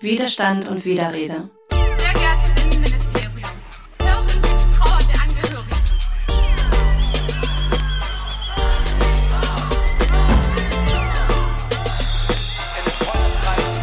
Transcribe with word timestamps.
Widerstand 0.00 0.68
und 0.68 0.84
Widerrede. 0.84 1.48
Sehr 1.70 2.12
geehrtes 2.12 2.64
Innenministerium, 2.64 3.40
hören 3.98 4.28
Sie 4.28 4.40
Trauer 4.76 4.98
der 5.08 5.22
Angehörigen. 5.22 5.76
in 12.76 12.84
den 12.84 12.92
Freundeskreis, 13.00 13.80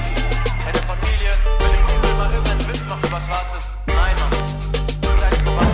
in 0.59 0.71
der 0.71 0.83
Familie, 0.83 1.31
wenn 1.57 1.71
ein 1.71 1.83
Kumpel 1.87 2.13
mal 2.15 2.31
irgendeinen 2.31 2.67
Witz 2.69 2.87
macht 2.87 3.07
über 3.07 3.19
Schwarzes. 3.19 3.69
Nein, 3.87 4.15
Mann. 4.19 5.17
Gleich 5.17 5.33
vorbei. 5.43 5.65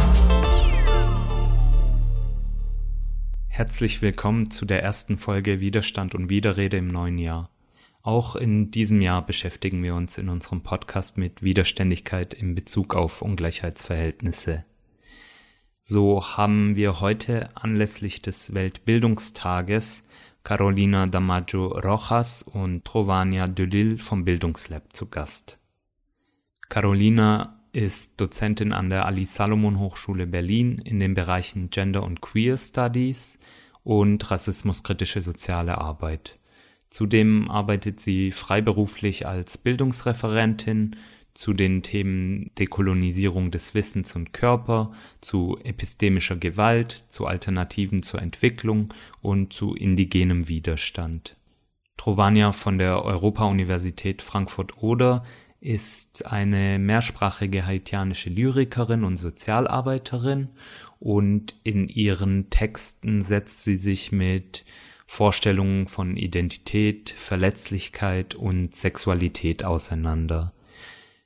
Herzlich 3.50 4.02
willkommen 4.02 4.52
zu 4.52 4.66
der 4.66 4.82
ersten 4.84 5.18
Folge 5.18 5.60
Widerstand 5.60 6.16
und 6.16 6.30
Widerrede 6.30 6.78
im 6.78 6.88
neuen 6.88 7.18
Jahr. 7.18 7.50
Auch 8.02 8.36
in 8.36 8.72
diesem 8.72 9.02
Jahr 9.02 9.26
beschäftigen 9.26 9.84
wir 9.84 9.94
uns 9.94 10.18
in 10.18 10.30
unserem 10.30 10.62
Podcast 10.62 11.18
mit 11.18 11.44
Widerständigkeit 11.44 12.34
in 12.34 12.56
Bezug 12.56 12.96
auf 12.96 13.22
Ungleichheitsverhältnisse. 13.22 14.64
So 15.82 16.24
haben 16.24 16.76
wir 16.76 17.02
heute 17.02 17.50
anlässlich 17.56 18.22
des 18.22 18.54
Weltbildungstages 18.54 20.04
Carolina 20.44 21.08
Damaggio 21.08 21.68
Rojas 21.68 22.44
und 22.44 22.86
Trovania 22.86 23.46
Delil 23.48 23.98
vom 23.98 24.24
Bildungslab 24.24 24.96
zu 24.96 25.08
Gast. 25.08 25.60
Carolina 26.70 27.60
ist 27.74 28.20
Dozentin 28.22 28.72
an 28.72 28.90
der 28.90 29.06
Ali 29.06 29.26
Salomon 29.26 29.78
Hochschule 29.78 30.26
Berlin 30.26 30.80
in 30.80 31.00
den 31.00 31.16
Bereichen 31.16 31.70
Gender 31.70 32.04
und 32.04 32.22
Queer 32.22 32.58
Studies 32.58 33.38
und 33.84 34.32
rassismuskritische 34.32 35.22
soziale 35.22 35.78
Arbeit. 35.78 36.39
Zudem 36.90 37.50
arbeitet 37.52 38.00
sie 38.00 38.32
freiberuflich 38.32 39.28
als 39.28 39.58
Bildungsreferentin 39.58 40.96
zu 41.34 41.54
den 41.54 41.84
Themen 41.84 42.52
Dekolonisierung 42.58 43.52
des 43.52 43.76
Wissens 43.76 44.16
und 44.16 44.34
Körper, 44.34 44.92
zu 45.22 45.58
epistemischer 45.64 46.36
Gewalt, 46.36 46.92
zu 46.92 47.28
Alternativen 47.28 48.02
zur 48.02 48.22
Entwicklung 48.22 48.94
und 49.22 49.54
zu 49.54 49.76
indigenem 49.76 50.48
Widerstand. 50.48 51.36
Trovania 51.98 52.52
von 52.52 52.78
der 52.78 53.04
Europa-Universität 53.06 54.22
Frankfurt-Oder 54.22 55.24
ist 55.62 56.26
eine 56.26 56.80
mehrsprachige 56.80 57.66
haitianische 57.66 58.30
Lyrikerin 58.30 59.04
und 59.04 59.18
Sozialarbeiterin 59.18 60.50
und 61.00 61.56
in 61.64 61.88
ihren 61.88 62.50
Texten 62.50 63.22
setzt 63.22 63.64
sie 63.64 63.76
sich 63.76 64.12
mit 64.12 64.66
Vorstellungen 65.12 65.88
von 65.88 66.16
Identität, 66.16 67.10
Verletzlichkeit 67.10 68.36
und 68.36 68.76
Sexualität 68.76 69.66
auseinander. 69.66 70.54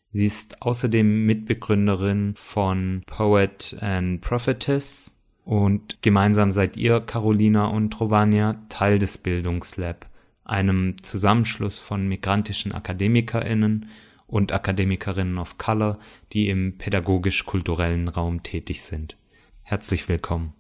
Sie 0.10 0.26
ist 0.26 0.62
außerdem 0.62 1.26
Mitbegründerin 1.26 2.34
von 2.38 3.04
Poet 3.06 3.76
and 3.82 4.22
Prophetess 4.22 5.18
und 5.44 6.02
gemeinsam 6.02 6.54
seid 6.54 6.78
ihr, 6.78 7.02
Carolina 7.02 7.66
und 7.68 7.92
Trovania, 7.92 8.56
Teil 8.70 9.00
des 9.00 9.18
Bildungslab, 9.18 10.10
einem 10.46 11.04
Zusammenschluss 11.04 11.78
von 11.78 12.08
migrantischen 12.08 12.72
AkademikerInnen 12.72 13.90
und 14.28 14.54
Akademikerinnen 14.54 15.38
of 15.38 15.58
Color, 15.58 16.00
die 16.32 16.48
im 16.48 16.78
pädagogisch-kulturellen 16.78 18.08
Raum 18.08 18.44
tätig 18.44 18.82
sind. 18.82 19.18
Herzlich 19.62 20.08
willkommen. 20.08 20.54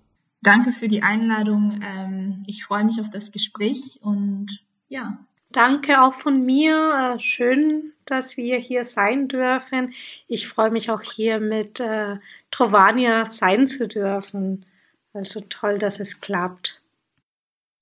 Danke 0.43 0.73
für 0.73 0.89
die 0.89 1.03
Einladung. 1.03 1.79
Ähm, 1.81 2.43
ich 2.47 2.65
freue 2.65 2.83
mich 2.83 2.99
auf 2.99 3.09
das 3.09 3.31
Gespräch 3.31 3.99
und 4.01 4.63
ja. 4.89 5.17
Danke 5.51 6.01
auch 6.01 6.13
von 6.13 6.45
mir. 6.45 7.13
Äh, 7.15 7.19
Schön, 7.19 7.93
dass 8.05 8.35
wir 8.35 8.57
hier 8.57 8.83
sein 8.83 9.29
dürfen. 9.29 9.93
Ich 10.27 10.47
freue 10.47 10.71
mich 10.71 10.91
auch 10.91 11.01
hier 11.01 11.39
mit 11.39 11.79
äh, 11.79 12.17
Trovania 12.51 13.25
sein 13.25 13.67
zu 13.67 13.87
dürfen. 13.87 14.65
Also 15.13 15.41
toll, 15.47 15.77
dass 15.77 15.99
es 15.99 16.19
klappt. 16.19 16.81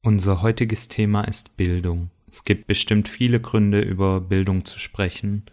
Unser 0.04 0.42
heutiges 0.42 0.88
Thema 0.88 1.24
ist 1.24 1.58
Bildung. 1.58 2.12
Es 2.30 2.44
gibt 2.44 2.68
bestimmt 2.68 3.08
viele 3.08 3.40
Gründe, 3.40 3.82
über 3.82 4.22
Bildung 4.22 4.66
zu 4.66 4.80
sprechen. 4.80 5.46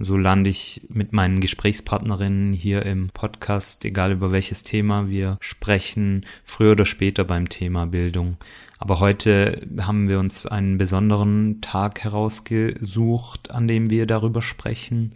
So 0.00 0.16
lande 0.16 0.48
ich 0.48 0.82
mit 0.88 1.12
meinen 1.12 1.40
Gesprächspartnerinnen 1.40 2.52
hier 2.52 2.86
im 2.86 3.08
Podcast, 3.08 3.84
egal 3.84 4.12
über 4.12 4.30
welches 4.30 4.62
Thema 4.62 5.08
wir 5.10 5.38
sprechen, 5.40 6.24
früher 6.44 6.72
oder 6.72 6.86
später 6.86 7.24
beim 7.24 7.48
Thema 7.48 7.86
Bildung. 7.86 8.36
Aber 8.78 9.00
heute 9.00 9.66
haben 9.80 10.08
wir 10.08 10.20
uns 10.20 10.46
einen 10.46 10.78
besonderen 10.78 11.60
Tag 11.62 12.04
herausgesucht, 12.04 13.50
an 13.50 13.66
dem 13.66 13.90
wir 13.90 14.06
darüber 14.06 14.40
sprechen, 14.40 15.14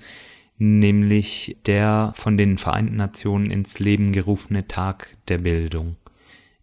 nämlich 0.59 1.59
der 1.67 2.13
von 2.17 2.37
den 2.37 2.59
Vereinten 2.59 2.97
Nationen 2.97 3.47
ins 3.47 3.79
Leben 3.79 4.11
gerufene 4.11 4.67
Tag 4.67 5.17
der 5.29 5.39
Bildung. 5.39 5.95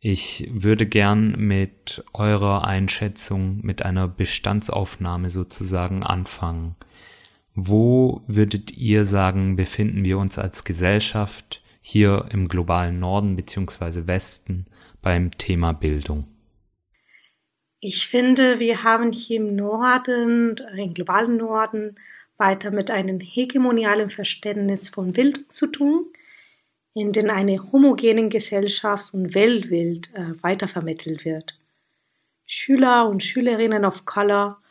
Ich 0.02 0.50
würde 0.52 0.86
gern 0.86 1.36
mit 1.38 2.04
eurer 2.12 2.66
Einschätzung, 2.66 3.60
mit 3.64 3.84
einer 3.86 4.10
Bestandsaufnahme 4.10 5.30
sozusagen 5.30 6.04
anfangen. 6.04 6.76
Wo 7.62 8.22
würdet 8.26 8.78
ihr 8.78 9.04
sagen, 9.04 9.58
befinden 9.58 10.06
wir 10.06 10.18
uns 10.18 10.40
als 10.40 10.64
Gesellschaft 10.64 11.62
hier 11.82 12.30
im 12.32 12.48
globalen 12.48 13.02
Norden 13.02 13.36
beziehungsweise 13.36 14.08
Westen 14.08 14.66
beim 15.02 15.32
Thema 15.38 15.74
Bildung? 15.74 16.24
Ich 17.82 18.08
finde, 18.08 18.62
wir 18.62 18.84
haben 18.84 19.12
hier 19.12 19.42
im 19.42 19.58
Norden, 19.58 20.56
im 20.78 20.94
globalen 20.94 21.36
Norden, 21.36 21.96
weiter 22.38 22.72
mit 22.72 22.92
einem 22.92 23.20
hegemonialen 23.20 24.10
Verständnis 24.10 24.88
von 24.88 25.12
Bildung 25.12 25.50
zu 25.50 25.68
tun, 25.68 26.06
in 26.94 27.12
dem 27.12 27.30
eine 27.30 27.74
homogene 27.74 28.30
Gesellschafts- 28.30 29.14
und 29.14 29.36
Weltbild 29.36 30.14
äh, 30.16 30.42
weitervermittelt 30.42 31.26
wird. 31.26 31.60
Schüler 32.46 33.10
und 33.10 33.22
Schülerinnen 33.22 33.84
of 33.84 34.06
Color 34.06 34.62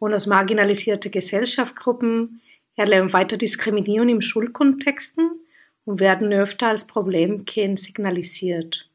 und 0.00 0.14
aus 0.14 0.26
marginalisierte 0.26 1.10
Gesellschaftsgruppen 1.10 2.40
erleben 2.74 3.12
weiter 3.12 3.36
Diskriminierung 3.36 4.08
im 4.08 4.20
Schulkontexten 4.20 5.30
und 5.84 6.00
werden 6.00 6.32
öfter 6.32 6.68
als 6.68 6.86
Problemkind 6.86 7.78
signalisiert. 7.78 8.88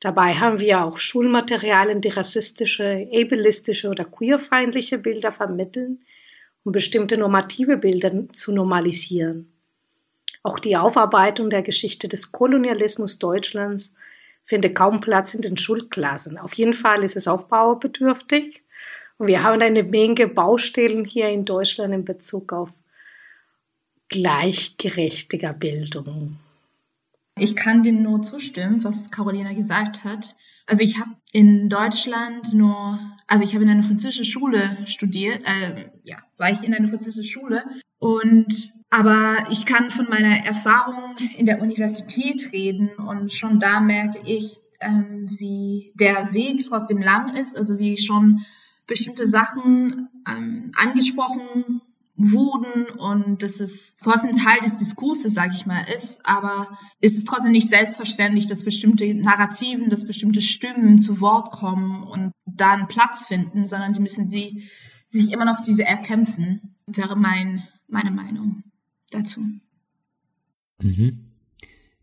Dabei 0.00 0.34
haben 0.34 0.58
wir 0.58 0.82
auch 0.82 0.98
Schulmaterialien, 0.98 2.00
die 2.00 2.08
rassistische, 2.08 3.08
ableistische 3.12 3.88
oder 3.88 4.04
queerfeindliche 4.04 4.98
Bilder 4.98 5.30
vermitteln, 5.30 6.00
um 6.64 6.72
bestimmte 6.72 7.16
normative 7.16 7.76
Bilder 7.76 8.28
zu 8.32 8.52
normalisieren. 8.52 9.52
Auch 10.42 10.58
die 10.58 10.76
Aufarbeitung 10.76 11.50
der 11.50 11.62
Geschichte 11.62 12.08
des 12.08 12.32
Kolonialismus 12.32 13.18
Deutschlands 13.18 13.92
findet 14.44 14.74
kaum 14.74 15.00
Platz 15.00 15.34
in 15.34 15.42
den 15.42 15.56
Schulklassen. 15.56 16.38
Auf 16.38 16.54
jeden 16.54 16.74
Fall 16.74 17.04
ist 17.04 17.16
es 17.16 17.28
aufbaubedürftig 17.28 18.61
wir 19.26 19.42
haben 19.42 19.62
eine 19.62 19.82
Menge 19.82 20.26
Baustellen 20.28 21.04
hier 21.04 21.28
in 21.28 21.44
Deutschland 21.44 21.94
in 21.94 22.04
Bezug 22.04 22.52
auf 22.52 22.74
gleichgerechtiger 24.08 25.52
Bildung. 25.52 26.38
Ich 27.38 27.56
kann 27.56 27.82
dem 27.82 28.02
nur 28.02 28.20
zustimmen, 28.22 28.84
was 28.84 29.10
Carolina 29.10 29.52
gesagt 29.54 30.04
hat. 30.04 30.36
Also 30.66 30.84
ich 30.84 31.00
habe 31.00 31.10
in 31.32 31.68
Deutschland 31.68 32.52
nur, 32.52 32.98
also 33.26 33.42
ich 33.42 33.54
habe 33.54 33.64
in 33.64 33.70
einer 33.70 33.82
französischen 33.82 34.26
Schule 34.26 34.76
studiert, 34.86 35.40
äh, 35.44 35.90
ja, 36.04 36.18
war 36.36 36.50
ich 36.50 36.62
in 36.62 36.74
einer 36.74 36.88
französischen 36.88 37.24
Schule 37.24 37.64
und 37.98 38.72
aber 38.90 39.46
ich 39.50 39.64
kann 39.64 39.90
von 39.90 40.08
meiner 40.10 40.44
Erfahrung 40.44 41.16
in 41.38 41.46
der 41.46 41.62
Universität 41.62 42.52
reden 42.52 42.90
und 42.90 43.32
schon 43.32 43.58
da 43.58 43.80
merke 43.80 44.20
ich, 44.24 44.58
ähm, 44.80 45.26
wie 45.38 45.92
der 45.94 46.34
Weg 46.34 46.64
trotzdem 46.68 47.00
lang 47.00 47.34
ist, 47.36 47.56
also 47.56 47.78
wie 47.78 47.96
schon 47.96 48.44
bestimmte 48.92 49.26
Sachen 49.26 50.10
ähm, 50.28 50.70
angesprochen 50.76 51.80
wurden 52.14 52.84
und 52.98 53.42
das 53.42 53.60
ist 53.60 54.00
trotzdem 54.02 54.36
Teil 54.36 54.60
des 54.60 54.76
Diskurses, 54.76 55.32
sage 55.32 55.54
ich 55.54 55.64
mal, 55.64 55.82
ist, 55.84 56.24
aber 56.26 56.78
es 57.00 57.16
ist 57.16 57.26
trotzdem 57.26 57.52
nicht 57.52 57.68
selbstverständlich, 57.68 58.46
dass 58.46 58.64
bestimmte 58.64 59.14
Narrativen, 59.14 59.88
dass 59.88 60.06
bestimmte 60.06 60.42
Stimmen 60.42 61.00
zu 61.00 61.22
Wort 61.22 61.52
kommen 61.52 62.02
und 62.02 62.32
da 62.44 62.72
einen 62.72 62.86
Platz 62.86 63.26
finden, 63.26 63.66
sondern 63.66 63.94
sie 63.94 64.02
müssen 64.02 64.28
sie 64.28 64.68
sich 65.06 65.32
immer 65.32 65.46
noch 65.46 65.62
diese 65.62 65.84
erkämpfen, 65.84 66.76
wäre 66.86 67.16
mein, 67.16 67.66
meine 67.88 68.10
Meinung 68.10 68.62
dazu. 69.10 69.40
Mhm. 70.82 71.31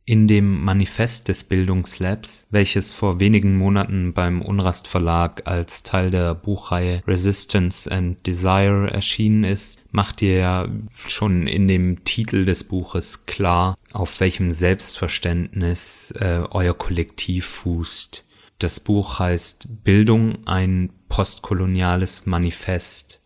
In 0.10 0.26
dem 0.26 0.64
Manifest 0.64 1.28
des 1.28 1.44
Bildungslabs, 1.44 2.48
welches 2.50 2.92
vor 2.92 3.20
wenigen 3.20 3.56
Monaten 3.56 4.12
beim 4.12 4.42
Unrast 4.42 4.88
Verlag 4.88 5.46
als 5.46 5.84
Teil 5.84 6.10
der 6.10 6.34
Buchreihe 6.34 7.04
Resistance 7.06 7.92
and 7.92 8.26
Desire 8.26 8.90
erschienen 8.90 9.44
ist, 9.44 9.80
macht 9.92 10.24
ihr 10.24 10.38
ja 10.38 10.68
schon 11.08 11.46
in 11.46 11.68
dem 11.68 12.06
Titel 12.06 12.46
des 12.46 12.64
Buches 12.64 13.28
klar, 13.28 13.78
auf 13.94 14.20
welchem 14.20 14.50
Selbstverständnis 14.50 16.10
äh, 16.18 16.42
euer 16.50 16.76
Kollektiv 16.76 17.46
fußt. 17.46 18.26
Das 18.58 18.80
Buch 18.80 19.20
heißt 19.20 19.84
Bildung, 19.84 20.40
ein 20.48 20.90
postkoloniales 21.08 22.26
Manifest. 22.26 23.22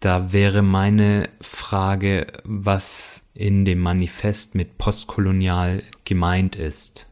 Da 0.00 0.34
wäre 0.34 0.60
meine 0.60 1.30
Frage, 1.40 2.26
was 2.44 3.24
in 3.38 3.64
dem 3.64 3.78
Manifest 3.78 4.56
mit 4.56 4.78
postkolonial 4.78 5.84
gemeint 6.04 6.56
ist. 6.56 7.08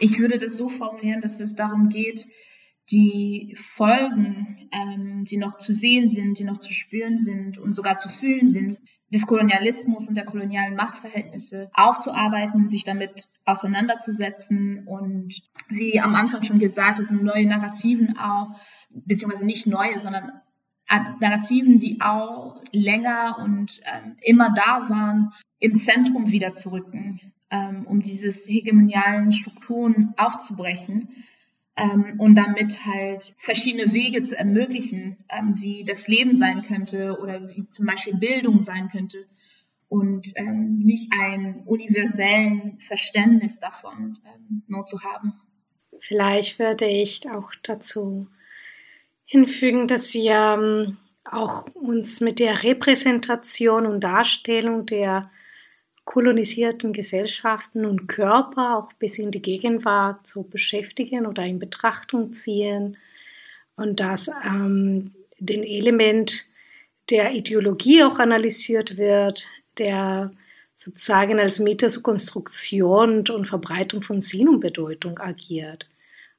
Ich 0.00 0.18
würde 0.18 0.36
das 0.36 0.56
so 0.56 0.68
formulieren, 0.68 1.20
dass 1.20 1.38
es 1.38 1.54
darum 1.54 1.88
geht, 1.88 2.26
die 2.90 3.54
Folgen, 3.56 4.68
ähm, 4.72 5.24
die 5.24 5.36
noch 5.36 5.56
zu 5.58 5.74
sehen 5.74 6.08
sind, 6.08 6.40
die 6.40 6.44
noch 6.44 6.58
zu 6.58 6.72
spüren 6.72 7.18
sind 7.18 7.56
und 7.58 7.72
sogar 7.72 7.98
zu 7.98 8.08
fühlen 8.08 8.48
sind, 8.48 8.78
des 9.12 9.28
Kolonialismus 9.28 10.08
und 10.08 10.16
der 10.16 10.24
kolonialen 10.24 10.74
Machtverhältnisse 10.74 11.70
aufzuarbeiten, 11.72 12.66
sich 12.66 12.82
damit 12.82 13.28
auseinanderzusetzen 13.44 14.88
und 14.88 15.40
wie 15.68 16.00
am 16.00 16.16
Anfang 16.16 16.42
schon 16.42 16.58
gesagt, 16.58 16.98
es 16.98 17.08
sind 17.08 17.22
neue 17.22 17.46
Narrativen 17.46 18.18
auch, 18.18 18.58
beziehungsweise 18.90 19.46
nicht 19.46 19.68
neue, 19.68 20.00
sondern 20.00 20.32
Narrativen, 21.20 21.78
die 21.78 22.00
auch 22.00 22.62
länger 22.72 23.38
und 23.42 23.80
ähm, 23.84 24.16
immer 24.22 24.52
da 24.54 24.88
waren, 24.88 25.32
im 25.58 25.74
Zentrum 25.74 26.30
wieder 26.30 26.52
zu 26.52 26.70
rücken, 26.70 27.20
ähm, 27.50 27.86
um 27.86 28.00
dieses 28.00 28.46
hegemonialen 28.46 29.32
Strukturen 29.32 30.14
aufzubrechen 30.16 31.08
ähm, 31.76 32.14
und 32.18 32.36
damit 32.36 32.84
halt 32.86 33.34
verschiedene 33.36 33.92
Wege 33.92 34.22
zu 34.22 34.36
ermöglichen, 34.36 35.18
ähm, 35.28 35.54
wie 35.60 35.84
das 35.84 36.08
Leben 36.08 36.34
sein 36.34 36.62
könnte 36.62 37.18
oder 37.20 37.48
wie 37.48 37.68
zum 37.68 37.86
Beispiel 37.86 38.16
Bildung 38.16 38.60
sein 38.60 38.88
könnte 38.88 39.26
und 39.88 40.32
ähm, 40.36 40.78
nicht 40.78 41.12
ein 41.12 41.62
universellen 41.66 42.78
Verständnis 42.80 43.60
davon 43.60 44.18
ähm, 44.24 44.62
nur 44.66 44.84
zu 44.86 45.02
haben. 45.02 45.34
Vielleicht 46.00 46.58
würde 46.58 46.86
ich 46.86 47.28
auch 47.30 47.52
dazu 47.62 48.28
hinfügen, 49.28 49.86
dass 49.86 50.14
wir 50.14 50.56
ähm, 50.58 50.96
auch 51.24 51.66
uns 51.74 52.20
mit 52.20 52.38
der 52.38 52.64
Repräsentation 52.64 53.86
und 53.86 54.00
Darstellung 54.00 54.86
der 54.86 55.30
kolonisierten 56.06 56.94
Gesellschaften 56.94 57.84
und 57.84 58.06
Körper 58.06 58.78
auch 58.78 58.90
bis 58.94 59.18
in 59.18 59.30
die 59.30 59.42
Gegenwart 59.42 60.26
zu 60.26 60.42
beschäftigen 60.42 61.26
oder 61.26 61.44
in 61.44 61.58
Betrachtung 61.58 62.32
ziehen 62.32 62.96
und 63.76 64.00
dass 64.00 64.30
ähm, 64.42 65.12
den 65.38 65.62
Element 65.62 66.46
der 67.10 67.32
Ideologie 67.32 68.02
auch 68.04 68.18
analysiert 68.18 68.96
wird, 68.96 69.46
der 69.76 70.30
sozusagen 70.74 71.38
als 71.38 71.60
Mittel 71.60 71.90
zur 71.90 72.02
Konstruktion 72.02 73.24
und 73.28 73.46
Verbreitung 73.46 74.00
von 74.00 74.22
Sinn 74.22 74.48
und 74.48 74.60
Bedeutung 74.60 75.18
agiert. 75.18 75.86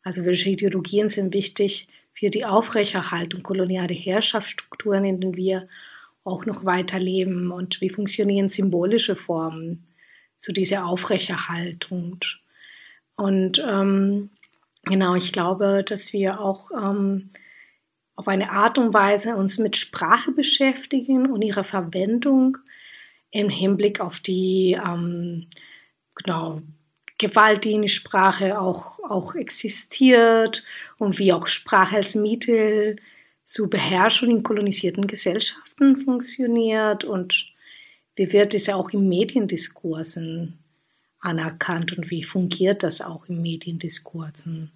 Also 0.02 0.26
welche 0.26 0.50
Ideologien 0.50 1.10
sind 1.10 1.36
wichtig 1.36 1.88
für 2.20 2.30
die 2.30 2.46
Aufrechterhaltung 2.46 3.44
kolonialer 3.44 3.96
Herrschaftsstrukturen, 3.96 5.06
in 5.06 5.22
denen 5.22 5.38
wir 5.38 5.70
auch 6.26 6.46
noch 6.46 6.66
weiterleben 6.66 7.50
und 7.50 7.80
wie 7.80 7.90
funktionieren 7.90 8.50
symbolische 8.50 9.16
Formen 9.16 9.88
zu 10.36 10.52
dieser 10.52 10.86
Aufrechterhaltung. 10.86 12.20
Und 13.16 13.64
ähm, 13.66 14.32
genau, 14.84 15.16
ich 15.16 15.32
glaube, 15.32 15.84
dass 15.88 16.12
wir 16.12 16.42
auch 16.42 16.72
ähm, 16.72 17.30
auf 18.16 18.28
eine 18.28 18.52
Art 18.52 18.78
und 18.78 18.94
Weise 18.94 19.38
uns 19.38 19.58
mit 19.58 19.78
Sprache 19.78 20.32
beschäftigen 20.32 21.32
und 21.32 21.42
ihrer 21.42 21.64
Verwendung 21.64 22.58
im 23.32 23.50
Hinblick 23.50 24.02
auf 24.02 24.20
die 24.20 24.78
ähm, 24.86 25.48
genau, 26.16 26.62
Gewalt, 27.20 27.66
die 27.66 27.74
in 27.74 27.88
Sprache 27.88 28.60
auch, 28.60 28.98
auch 29.04 29.36
existiert 29.36 30.64
und 30.98 31.20
wie 31.20 31.32
auch 31.32 31.48
Sprache 31.48 31.98
als 31.98 32.16
Mittel 32.16 32.96
zur 33.44 33.70
Beherrschung 33.70 34.32
in 34.32 34.42
kolonisierten 34.42 35.06
Gesellschaften 35.06 35.96
funktioniert 35.98 37.04
und 37.04 37.54
wie 38.16 38.32
wird 38.34 38.56
es 38.56 38.70
auch 38.70 38.90
in 38.92 39.08
Mediendiskursen 39.08 40.58
anerkannt 41.20 41.98
und 41.98 42.10
wie 42.10 42.24
fungiert 42.24 42.84
das 42.84 43.02
auch 43.02 43.28
in 43.28 43.42
Mediendiskursen. 43.42 44.72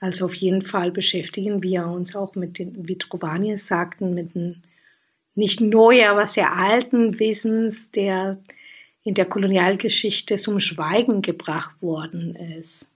Also 0.00 0.26
auf 0.26 0.34
jeden 0.34 0.62
Fall 0.62 0.92
beschäftigen 0.92 1.62
wir 1.62 1.86
uns 1.86 2.14
auch 2.14 2.36
mit 2.36 2.60
den, 2.60 2.86
wie 2.86 2.98
Trovani 2.98 3.52
es 3.52 3.66
sagten, 3.66 4.14
mit 4.14 4.34
dem 4.34 4.62
nicht 5.34 5.60
neu, 5.60 6.06
aber 6.06 6.26
sehr 6.26 6.52
alten 6.52 7.18
Wissens, 7.18 7.90
der 7.90 8.38
in 9.08 9.14
der 9.14 9.24
Kolonialgeschichte 9.24 10.36
zum 10.36 10.60
Schweigen 10.60 11.22
gebracht 11.22 11.80
worden 11.80 12.34
ist. 12.34 12.90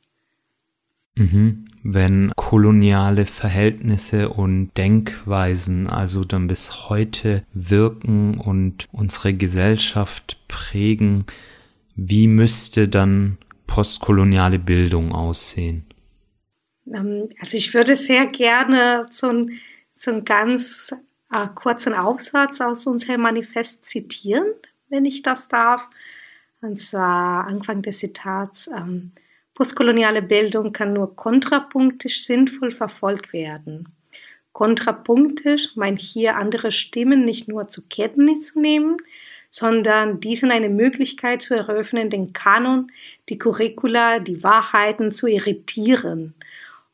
Mhm. 1.14 1.64
Wenn 1.82 2.32
koloniale 2.36 3.24
Verhältnisse 3.24 4.28
und 4.28 4.76
Denkweisen 4.76 5.86
also 5.86 6.22
dann 6.22 6.48
bis 6.48 6.90
heute 6.90 7.44
wirken 7.54 8.38
und 8.38 8.88
unsere 8.92 9.32
Gesellschaft 9.32 10.38
prägen, 10.48 11.24
wie 11.96 12.26
müsste 12.26 12.88
dann 12.88 13.38
postkoloniale 13.66 14.58
Bildung 14.58 15.12
aussehen? 15.14 15.86
Ähm, 16.92 17.30
also 17.40 17.56
ich 17.56 17.72
würde 17.72 17.96
sehr 17.96 18.26
gerne 18.26 19.06
so 19.10 19.28
einen, 19.28 19.60
so 19.96 20.10
einen 20.10 20.26
ganz 20.26 20.94
äh, 21.30 21.48
kurzen 21.54 21.94
Aufsatz 21.94 22.60
aus 22.60 22.86
unserem 22.86 23.22
Manifest 23.22 23.86
zitieren, 23.86 24.44
wenn 24.92 25.04
ich 25.04 25.22
das 25.22 25.48
darf. 25.48 25.88
Und 26.60 26.78
zwar 26.78 27.46
Anfang 27.46 27.82
des 27.82 27.98
Zitats. 27.98 28.68
Ähm, 28.68 29.12
Postkoloniale 29.54 30.22
Bildung 30.22 30.72
kann 30.72 30.92
nur 30.92 31.14
kontrapunktisch 31.14 32.24
sinnvoll 32.24 32.70
verfolgt 32.70 33.32
werden. 33.32 33.88
Kontrapunktisch 34.52 35.76
meint 35.76 36.00
hier 36.00 36.36
andere 36.36 36.70
Stimmen 36.70 37.24
nicht 37.24 37.48
nur 37.48 37.68
zur 37.68 37.88
Kenntnis 37.88 38.52
zu 38.52 38.60
nehmen, 38.60 38.96
sondern 39.50 40.20
diesen 40.20 40.50
eine 40.50 40.70
Möglichkeit 40.70 41.42
zu 41.42 41.54
eröffnen, 41.54 42.08
den 42.08 42.32
Kanon, 42.32 42.90
die 43.28 43.38
Curricula, 43.38 44.18
die 44.18 44.42
Wahrheiten 44.42 45.12
zu 45.12 45.26
irritieren, 45.26 46.34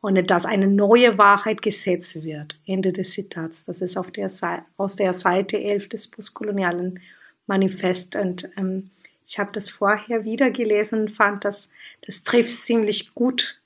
ohne 0.02 0.24
dass 0.24 0.44
eine 0.44 0.66
neue 0.66 1.18
Wahrheit 1.18 1.62
gesetzt 1.62 2.24
wird. 2.24 2.60
Ende 2.66 2.92
des 2.92 3.12
Zitats. 3.12 3.64
Das 3.64 3.80
ist 3.80 3.96
auf 3.96 4.10
der 4.10 4.28
Seite, 4.28 4.64
aus 4.76 4.96
der 4.96 5.12
Seite 5.12 5.60
11 5.62 5.88
des 5.88 6.08
postkolonialen 6.08 7.00
Manifest. 7.48 8.16
Und 8.16 8.50
ähm, 8.56 8.90
ich 9.26 9.38
habe 9.38 9.50
das 9.52 9.68
vorher 9.68 10.24
wieder 10.24 10.50
gelesen 10.50 11.00
und 11.02 11.10
fand, 11.10 11.44
dass 11.44 11.70
das 12.06 12.22
trifft 12.22 12.50
ziemlich 12.50 13.14
gut 13.14 13.60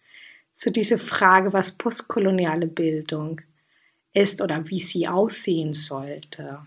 zu 0.55 0.71
dieser 0.71 0.99
Frage, 0.99 1.53
was 1.53 1.73
postkoloniale 1.79 2.67
Bildung 2.67 3.41
ist 4.13 4.43
oder 4.43 4.69
wie 4.69 4.81
sie 4.81 5.09
aussehen 5.09 5.73
sollte. 5.73 6.59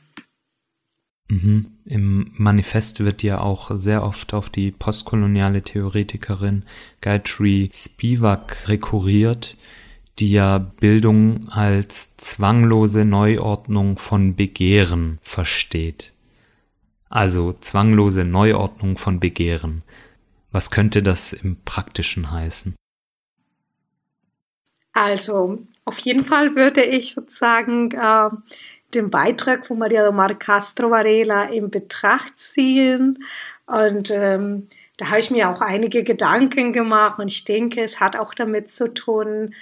Mhm. 1.27 1.77
Im 1.85 2.31
Manifest 2.33 2.99
wird 2.99 3.23
ja 3.23 3.41
auch 3.41 3.71
sehr 3.75 4.03
oft 4.03 4.33
auf 4.33 4.49
die 4.49 4.71
postkoloniale 4.71 5.61
Theoretikerin 5.61 6.63
Gayatri 7.01 7.69
Spivak 7.73 8.67
rekurriert, 8.69 9.57
die 10.19 10.31
ja 10.31 10.57
Bildung 10.57 11.49
als 11.49 12.15
zwanglose 12.17 13.05
Neuordnung 13.05 13.97
von 13.97 14.35
Begehren 14.35 15.19
versteht 15.21 16.14
also 17.09 17.53
zwanglose 17.53 18.23
Neuordnung 18.23 18.97
von 18.97 19.19
Begehren. 19.19 19.83
Was 20.51 20.71
könnte 20.71 21.03
das 21.03 21.33
im 21.33 21.57
Praktischen 21.63 22.31
heißen? 22.31 22.75
Also, 24.93 25.59
auf 25.83 25.99
jeden 25.99 26.23
Fall 26.23 26.55
würde 26.55 26.83
ich 26.83 27.13
sozusagen 27.13 27.91
äh, 27.91 28.29
den 28.93 29.09
Beitrag 29.09 29.65
von 29.65 29.77
Maria 29.77 30.09
Mar 30.11 30.33
Castro 30.35 30.89
Varela 30.89 31.49
in 31.49 31.69
Betracht 31.69 32.39
ziehen. 32.39 33.23
Und 33.65 34.09
ähm, 34.11 34.69
da 34.97 35.07
habe 35.07 35.19
ich 35.19 35.31
mir 35.31 35.49
auch 35.49 35.61
einige 35.61 36.03
Gedanken 36.03 36.71
gemacht 36.71 37.19
und 37.19 37.27
ich 37.29 37.43
denke, 37.43 37.83
es 37.83 37.99
hat 37.99 38.15
auch 38.15 38.33
damit 38.33 38.69
zu 38.69 38.93
tun, 38.93 39.53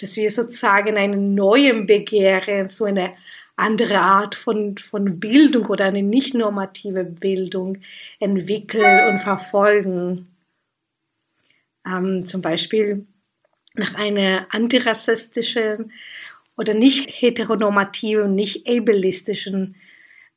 dass 0.00 0.16
wir 0.16 0.30
sozusagen 0.30 0.96
einen 0.96 1.34
neuen 1.34 1.86
Begehren, 1.86 2.68
so 2.68 2.84
eine 2.84 3.14
andere 3.56 4.00
Art 4.00 4.34
von, 4.34 4.76
von 4.76 5.18
Bildung 5.18 5.66
oder 5.66 5.86
eine 5.86 6.02
nicht 6.02 6.34
normative 6.34 7.04
Bildung 7.04 7.78
entwickeln 8.20 9.08
und 9.08 9.18
verfolgen. 9.18 10.28
Ähm, 11.86 12.26
zum 12.26 12.42
Beispiel 12.42 13.06
nach 13.74 13.94
einer 13.94 14.46
antirassistischen 14.50 15.92
oder 16.56 16.74
nicht 16.74 17.08
heteronormativen, 17.10 18.34
nicht 18.34 18.68
ableistischen 18.68 19.76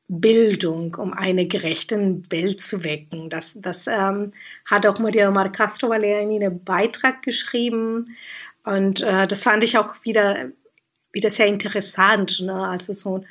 Bildung, 0.07 0.95
um 0.95 1.13
eine 1.13 1.45
gerechte 1.45 2.21
Welt 2.29 2.61
zu 2.61 2.83
wecken. 2.83 3.29
Das, 3.29 3.55
das 3.55 3.87
ähm, 3.87 4.33
hat 4.65 4.85
auch 4.85 4.99
Maria 4.99 5.29
Mar 5.29 5.51
Castro 5.51 5.89
Valera 5.89 6.21
in 6.21 6.31
ihrem 6.31 6.63
Beitrag 6.63 7.21
geschrieben. 7.21 8.17
Und 8.63 9.01
äh, 9.01 9.27
das 9.27 9.43
fand 9.43 9.63
ich 9.63 9.77
auch 9.77 9.95
wieder 10.03 10.51
wieder 11.11 11.29
sehr 11.29 11.47
interessant. 11.47 12.41
Ne? 12.41 12.53
Also 12.53 12.93
so, 12.93 13.23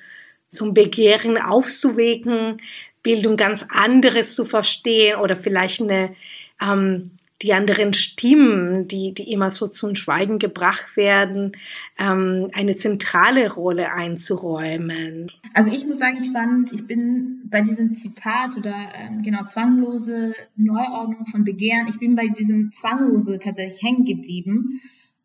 so 0.49 0.67
ein 0.67 0.75
Begehren 0.75 1.39
aufzuwecken, 1.39 2.61
Bildung 3.03 3.37
ganz 3.37 3.67
anderes 3.71 4.35
zu 4.35 4.45
verstehen 4.45 5.19
oder 5.21 5.37
vielleicht 5.37 5.81
eine, 5.81 6.15
ähm, 6.61 7.13
die 7.43 7.53
anderen 7.53 7.93
Stimmen, 7.93 8.89
die, 8.89 9.15
die 9.15 9.33
immer 9.33 9.53
so 9.53 9.69
zum 9.69 9.95
Schweigen 9.95 10.41
gebracht 10.41 10.97
werden, 10.97 11.53
ähm, 11.99 12.51
eine 12.53 12.75
zentrale 12.75 13.53
Rolle 13.53 13.93
einzuräumen. 13.93 15.31
Also 15.55 15.71
ich 15.71 15.87
muss 15.87 15.99
sagen, 15.99 16.19
ich 16.21 16.33
fand, 16.33 16.73
ich 16.73 16.87
bin 16.87 17.43
bei 17.45 17.63
diesem 17.63 17.95
Zitat 17.95 18.57
oder 18.57 18.75
ähm, 18.95 19.23
genau 19.23 19.45
zwanglose 19.45 20.35
Neuordnung 20.57 21.27
von 21.27 21.45
Begehren, 21.45 21.87
ich 21.89 22.01
bin 22.01 22.17
bei 22.17 22.27
diesem 22.27 22.73
zwanglose 22.73 23.39
tatsächlich 23.39 23.83
hängen 23.83 24.05
geblieben. 24.05 24.81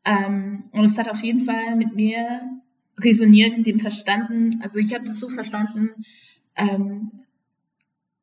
Ähm, 0.06 0.66
und 0.72 0.84
es 0.84 0.98
hat 0.98 1.10
auf 1.10 1.24
jeden 1.24 1.42
Fall 1.42 1.76
mit 1.76 1.96
mir 1.96 2.42
resoniert 3.00 3.54
in 3.54 3.64
dem 3.64 3.80
verstanden, 3.80 4.60
also 4.62 4.78
ich 4.80 4.94
habe 4.94 5.06
das 5.06 5.20
so 5.20 5.30
verstanden, 5.30 5.90
ähm, 6.56 7.24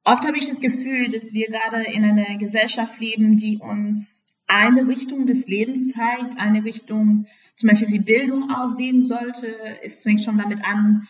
Oft 0.04 0.26
habe 0.26 0.38
ich 0.38 0.48
das 0.48 0.60
Gefühl, 0.60 1.10
dass 1.10 1.32
wir 1.32 1.48
gerade 1.48 1.84
in 1.84 2.04
einer 2.04 2.36
Gesellschaft 2.38 3.00
leben, 3.00 3.36
die 3.36 3.58
uns 3.58 4.24
eine 4.46 4.88
Richtung 4.88 5.26
des 5.26 5.46
Lebens 5.46 5.90
zeigt, 5.92 6.38
eine 6.38 6.64
Richtung, 6.64 7.26
zum 7.54 7.68
Beispiel 7.68 7.92
wie 7.92 8.00
Bildung 8.00 8.50
aussehen 8.50 9.02
sollte. 9.02 9.54
Es 9.82 10.02
fängt 10.02 10.22
schon 10.22 10.38
damit 10.38 10.64
an, 10.64 11.06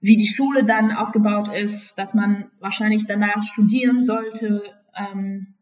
wie 0.00 0.16
die 0.16 0.26
Schule 0.26 0.64
dann 0.64 0.90
aufgebaut 0.90 1.48
ist, 1.54 1.96
dass 1.98 2.14
man 2.14 2.50
wahrscheinlich 2.60 3.06
danach 3.06 3.42
studieren 3.44 4.02
sollte. 4.02 4.62
Ähm, 4.96 5.54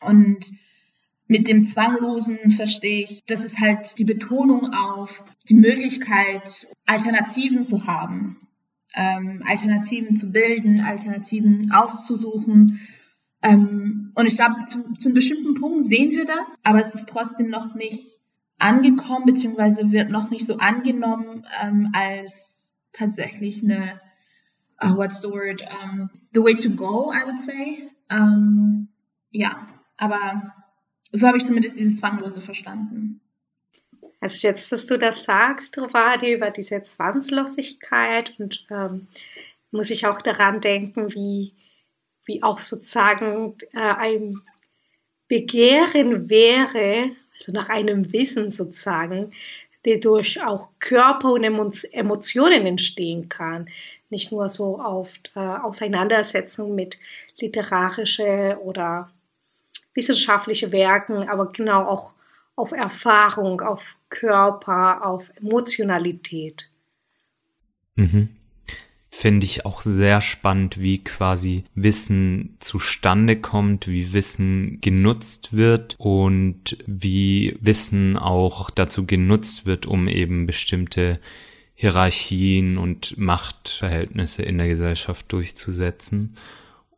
und 0.00 0.44
mit 1.28 1.48
dem 1.48 1.64
Zwanglosen 1.64 2.50
verstehe 2.50 3.02
ich, 3.02 3.20
das 3.26 3.44
ist 3.44 3.60
halt 3.60 3.98
die 3.98 4.04
Betonung 4.04 4.72
auf 4.72 5.24
die 5.48 5.54
Möglichkeit, 5.54 6.66
Alternativen 6.86 7.66
zu 7.66 7.86
haben 7.86 8.36
ähm, 8.96 9.42
Alternativen 9.46 10.16
zu 10.16 10.32
bilden, 10.32 10.80
Alternativen 10.80 11.70
auszusuchen. 11.72 12.80
Ähm, 13.42 14.10
und 14.14 14.26
ich 14.26 14.36
glaube, 14.36 14.64
zu, 14.66 14.94
zu 14.94 15.08
einem 15.08 15.14
bestimmten 15.14 15.54
Punkt 15.54 15.84
sehen 15.84 16.10
wir 16.10 16.24
das, 16.24 16.56
aber 16.62 16.80
es 16.80 16.94
ist 16.94 17.08
trotzdem 17.08 17.50
noch 17.50 17.74
nicht 17.74 18.18
angekommen, 18.58 19.26
beziehungsweise 19.26 19.92
wird 19.92 20.10
noch 20.10 20.30
nicht 20.30 20.46
so 20.46 20.56
angenommen 20.56 21.46
ähm, 21.62 21.90
als 21.92 22.74
tatsächlich 22.94 23.62
eine, 23.62 24.00
uh, 24.82 24.96
what's 24.96 25.20
the 25.20 25.28
word, 25.28 25.62
um, 25.84 26.08
the 26.32 26.40
way 26.40 26.54
to 26.54 26.70
go, 26.70 27.12
I 27.12 27.26
would 27.26 27.38
say. 27.38 27.90
Ähm, 28.08 28.88
ja, 29.30 29.68
aber 29.98 30.54
so 31.12 31.26
habe 31.26 31.38
ich 31.38 31.44
zumindest 31.44 31.78
dieses 31.78 31.98
Zwanglose 31.98 32.40
verstanden. 32.40 33.20
Also 34.20 34.48
jetzt, 34.48 34.72
dass 34.72 34.86
du 34.86 34.98
das 34.98 35.24
sagst, 35.24 35.78
Rovadi, 35.78 36.32
über 36.32 36.50
diese 36.50 36.82
Zwangslosigkeit 36.82 38.34
und 38.38 38.66
ähm, 38.70 39.08
muss 39.70 39.90
ich 39.90 40.06
auch 40.06 40.22
daran 40.22 40.60
denken, 40.60 41.12
wie, 41.14 41.52
wie 42.24 42.42
auch 42.42 42.60
sozusagen 42.60 43.54
äh, 43.72 43.78
ein 43.78 44.40
Begehren 45.28 46.28
wäre, 46.28 47.10
also 47.38 47.52
nach 47.52 47.68
einem 47.68 48.12
Wissen 48.12 48.50
sozusagen, 48.50 49.32
der 49.84 49.98
durch 49.98 50.42
auch 50.42 50.70
Körper 50.78 51.32
und 51.32 51.44
Emotionen 51.92 52.66
entstehen 52.66 53.28
kann. 53.28 53.68
Nicht 54.08 54.32
nur 54.32 54.48
so 54.48 54.80
auf 54.80 55.18
äh, 55.34 55.40
Auseinandersetzung 55.40 56.74
mit 56.74 56.98
literarische 57.38 58.58
oder 58.62 59.12
wissenschaftliche 59.96 60.70
Werken, 60.70 61.28
aber 61.28 61.46
genau 61.46 61.86
auch 61.86 62.12
auf 62.54 62.72
Erfahrung, 62.72 63.60
auf 63.60 63.96
Körper, 64.08 65.04
auf 65.04 65.30
Emotionalität. 65.36 66.70
Mhm. 67.96 68.28
Finde 69.08 69.46
ich 69.46 69.64
auch 69.64 69.80
sehr 69.80 70.20
spannend, 70.20 70.78
wie 70.78 71.02
quasi 71.02 71.64
Wissen 71.74 72.56
zustande 72.60 73.36
kommt, 73.40 73.88
wie 73.88 74.12
Wissen 74.12 74.78
genutzt 74.82 75.56
wird 75.56 75.94
und 75.98 76.76
wie 76.86 77.56
Wissen 77.60 78.18
auch 78.18 78.68
dazu 78.68 79.06
genutzt 79.06 79.64
wird, 79.64 79.86
um 79.86 80.06
eben 80.06 80.46
bestimmte 80.46 81.18
Hierarchien 81.74 82.76
und 82.76 83.16
Machtverhältnisse 83.16 84.42
in 84.42 84.58
der 84.58 84.68
Gesellschaft 84.68 85.32
durchzusetzen. 85.32 86.36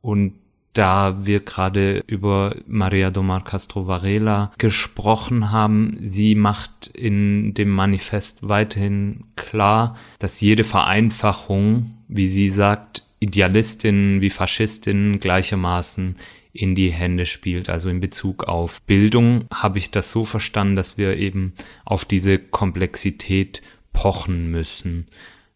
Und 0.01 0.35
da 0.79 1.27
wir 1.27 1.41
gerade 1.41 2.05
über 2.07 2.55
Maria 2.69 3.11
Domar 3.11 3.43
Castro 3.43 3.89
Varela 3.89 4.53
gesprochen 4.59 5.51
haben, 5.51 5.97
sie 6.01 6.37
macht 6.37 6.87
in 6.95 7.53
dem 7.53 7.71
Manifest 7.71 8.49
weiterhin 8.49 9.25
klar, 9.35 9.97
dass 10.21 10.41
jede 10.41 10.63
Vereinfachung, 10.63 11.95
wie 12.07 12.29
sie 12.29 12.49
sagt, 12.49 13.03
Idealistinnen 13.19 14.21
wie 14.21 14.31
Faschistinnen 14.31 15.19
gleichermaßen 15.19 16.15
in 16.53 16.77
die 16.77 16.91
Hände 16.91 17.27
spielt. 17.27 17.69
Also 17.69 17.91
in 17.91 17.99
Bezug 17.99 18.45
auf 18.45 18.81
Bildung 18.83 19.47
habe 19.53 19.79
ich 19.79 19.91
das 19.91 20.13
so 20.13 20.25
verstanden, 20.25 20.77
dass 20.77 20.97
wir 20.97 21.17
eben 21.17 21.55
auf 21.85 22.05
diese 22.05 22.39
Komplexität 22.39 23.63
pochen 23.93 24.53
müssen. 24.53 25.09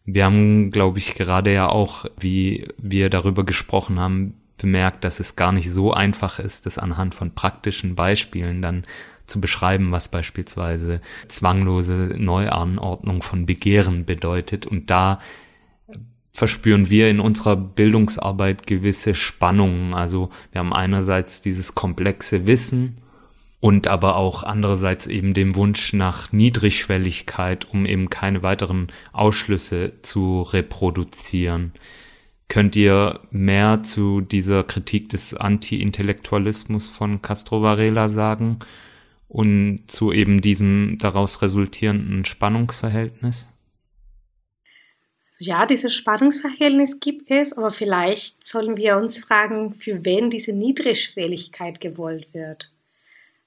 Wir 0.03 0.25
haben, 0.25 0.71
glaube 0.71 0.99
ich, 0.99 1.15
gerade 1.15 1.53
ja 1.53 1.69
auch, 1.69 2.05
wie 2.19 2.67
wir 2.77 3.09
darüber 3.09 3.45
gesprochen 3.45 3.99
haben, 3.99 4.33
bemerkt, 4.57 5.03
dass 5.03 5.19
es 5.19 5.35
gar 5.35 5.51
nicht 5.51 5.71
so 5.71 5.93
einfach 5.93 6.39
ist, 6.39 6.65
das 6.65 6.77
anhand 6.77 7.15
von 7.15 7.33
praktischen 7.33 7.95
Beispielen 7.95 8.61
dann 8.61 8.83
zu 9.25 9.39
beschreiben, 9.41 9.91
was 9.91 10.09
beispielsweise 10.09 11.01
zwanglose 11.27 12.15
Neuanordnung 12.17 13.21
von 13.21 13.45
Begehren 13.45 14.05
bedeutet. 14.05 14.65
Und 14.65 14.89
da 14.89 15.19
verspüren 16.31 16.89
wir 16.89 17.09
in 17.09 17.19
unserer 17.19 17.55
Bildungsarbeit 17.55 18.67
gewisse 18.67 19.15
Spannungen. 19.15 19.93
Also 19.93 20.29
wir 20.51 20.59
haben 20.59 20.73
einerseits 20.73 21.41
dieses 21.41 21.75
komplexe 21.75 22.47
Wissen 22.47 22.97
und 23.59 23.87
aber 23.87 24.17
auch 24.17 24.43
andererseits 24.43 25.07
eben 25.07 25.33
den 25.33 25.55
Wunsch 25.55 25.93
nach 25.93 26.31
Niedrigschwelligkeit, 26.33 27.65
um 27.71 27.85
eben 27.85 28.09
keine 28.09 28.43
weiteren 28.43 28.87
Ausschlüsse 29.13 29.93
zu 30.01 30.41
reproduzieren. 30.41 31.71
Könnt 32.47 32.75
ihr 32.75 33.19
mehr 33.31 33.83
zu 33.83 34.21
dieser 34.21 34.63
Kritik 34.63 35.09
des 35.09 35.33
Anti-Intellektualismus 35.33 36.87
von 36.87 37.21
Castro 37.21 37.61
Varela 37.61 38.09
sagen 38.09 38.59
und 39.27 39.83
zu 39.87 40.11
eben 40.11 40.41
diesem 40.41 40.97
daraus 40.99 41.41
resultierenden 41.41 42.25
Spannungsverhältnis? 42.25 43.49
Also 45.31 45.49
ja, 45.49 45.65
dieses 45.65 45.95
Spannungsverhältnis 45.95 46.99
gibt 46.99 47.31
es, 47.31 47.53
aber 47.53 47.71
vielleicht 47.71 48.45
sollen 48.45 48.77
wir 48.77 48.97
uns 48.97 49.17
fragen, 49.17 49.73
für 49.73 50.05
wen 50.05 50.29
diese 50.29 50.53
Niedrigschwelligkeit 50.53 51.81
gewollt 51.81 52.27
wird. 52.33 52.71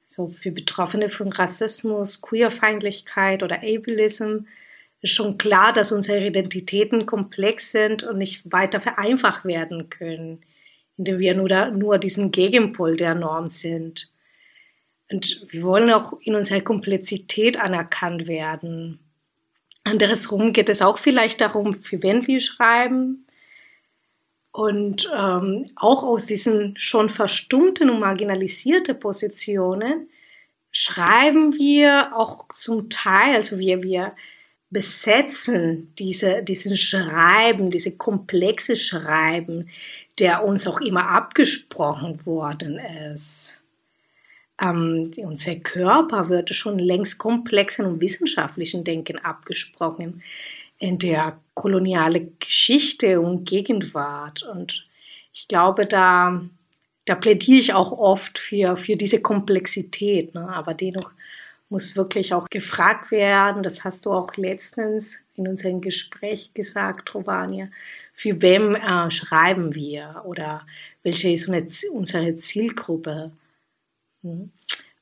So 0.08 0.28
für 0.28 0.50
Betroffene 0.50 1.08
von 1.08 1.30
Rassismus, 1.30 2.22
Queerfeindlichkeit 2.22 3.44
oder 3.44 3.62
Ableism 3.62 4.46
ist 5.06 5.14
schon 5.14 5.38
klar, 5.38 5.72
dass 5.72 5.92
unsere 5.92 6.26
Identitäten 6.26 7.06
komplex 7.06 7.70
sind 7.70 8.02
und 8.02 8.18
nicht 8.18 8.50
weiter 8.52 8.80
vereinfacht 8.80 9.44
werden 9.44 9.88
können, 9.88 10.42
indem 10.96 11.18
wir 11.18 11.34
nur, 11.34 11.66
nur 11.70 11.98
diesen 11.98 12.30
Gegenpol 12.30 12.96
der 12.96 13.14
Norm 13.14 13.48
sind. 13.48 14.10
Und 15.10 15.46
wir 15.50 15.62
wollen 15.62 15.90
auch 15.92 16.14
in 16.20 16.34
unserer 16.34 16.60
Komplexität 16.60 17.60
anerkannt 17.60 18.26
werden. 18.26 18.98
Andersrum 19.84 20.52
geht 20.52 20.68
es 20.68 20.82
auch 20.82 20.98
vielleicht 20.98 21.40
darum, 21.40 21.74
für 21.74 22.02
wen 22.02 22.26
wir 22.26 22.40
schreiben. 22.40 23.26
Und 24.50 25.08
ähm, 25.16 25.70
auch 25.76 26.02
aus 26.02 26.26
diesen 26.26 26.74
schon 26.76 27.08
verstummten 27.10 27.90
und 27.90 28.00
marginalisierten 28.00 28.98
Positionen 28.98 30.08
schreiben 30.72 31.54
wir 31.54 32.16
auch 32.16 32.46
zum 32.54 32.90
Teil, 32.90 33.36
also 33.36 33.58
wir, 33.58 33.82
wir 33.82 34.16
besetzen 34.76 35.90
diese, 35.98 36.42
diesen 36.42 36.76
Schreiben, 36.76 37.70
diese 37.70 37.96
komplexe 37.96 38.76
Schreiben, 38.76 39.70
der 40.18 40.44
uns 40.44 40.66
auch 40.66 40.82
immer 40.82 41.08
abgesprochen 41.08 42.26
worden 42.26 42.78
ist. 43.14 43.54
Ähm, 44.60 45.10
unser 45.16 45.56
Körper 45.56 46.28
wird 46.28 46.54
schon 46.54 46.78
längst 46.78 47.16
komplexen 47.16 47.86
und 47.86 48.02
wissenschaftlichen 48.02 48.84
Denken 48.84 49.18
abgesprochen 49.18 50.22
in 50.78 50.98
der 50.98 51.40
koloniale 51.54 52.28
Geschichte 52.38 53.18
und 53.22 53.46
Gegenwart. 53.46 54.42
Und 54.42 54.86
ich 55.32 55.48
glaube, 55.48 55.86
da, 55.86 56.42
da 57.06 57.14
plädiere 57.14 57.60
ich 57.60 57.72
auch 57.72 57.92
oft 57.92 58.38
für, 58.38 58.76
für 58.76 58.96
diese 58.96 59.22
Komplexität, 59.22 60.34
ne? 60.34 60.46
aber 60.50 60.74
dennoch 60.74 61.12
muss 61.68 61.96
wirklich 61.96 62.32
auch 62.32 62.48
gefragt 62.48 63.10
werden. 63.10 63.62
Das 63.62 63.84
hast 63.84 64.06
du 64.06 64.12
auch 64.12 64.36
letztens 64.36 65.18
in 65.34 65.48
unserem 65.48 65.80
Gespräch 65.80 66.52
gesagt, 66.54 67.08
Trovania. 67.08 67.68
Für 68.12 68.40
wem 68.40 68.74
äh, 68.74 69.10
schreiben 69.10 69.74
wir 69.74 70.22
oder 70.24 70.66
welche 71.02 71.30
ist 71.30 71.48
unsere 71.48 72.36
Zielgruppe? 72.36 73.32
Hm? 74.22 74.50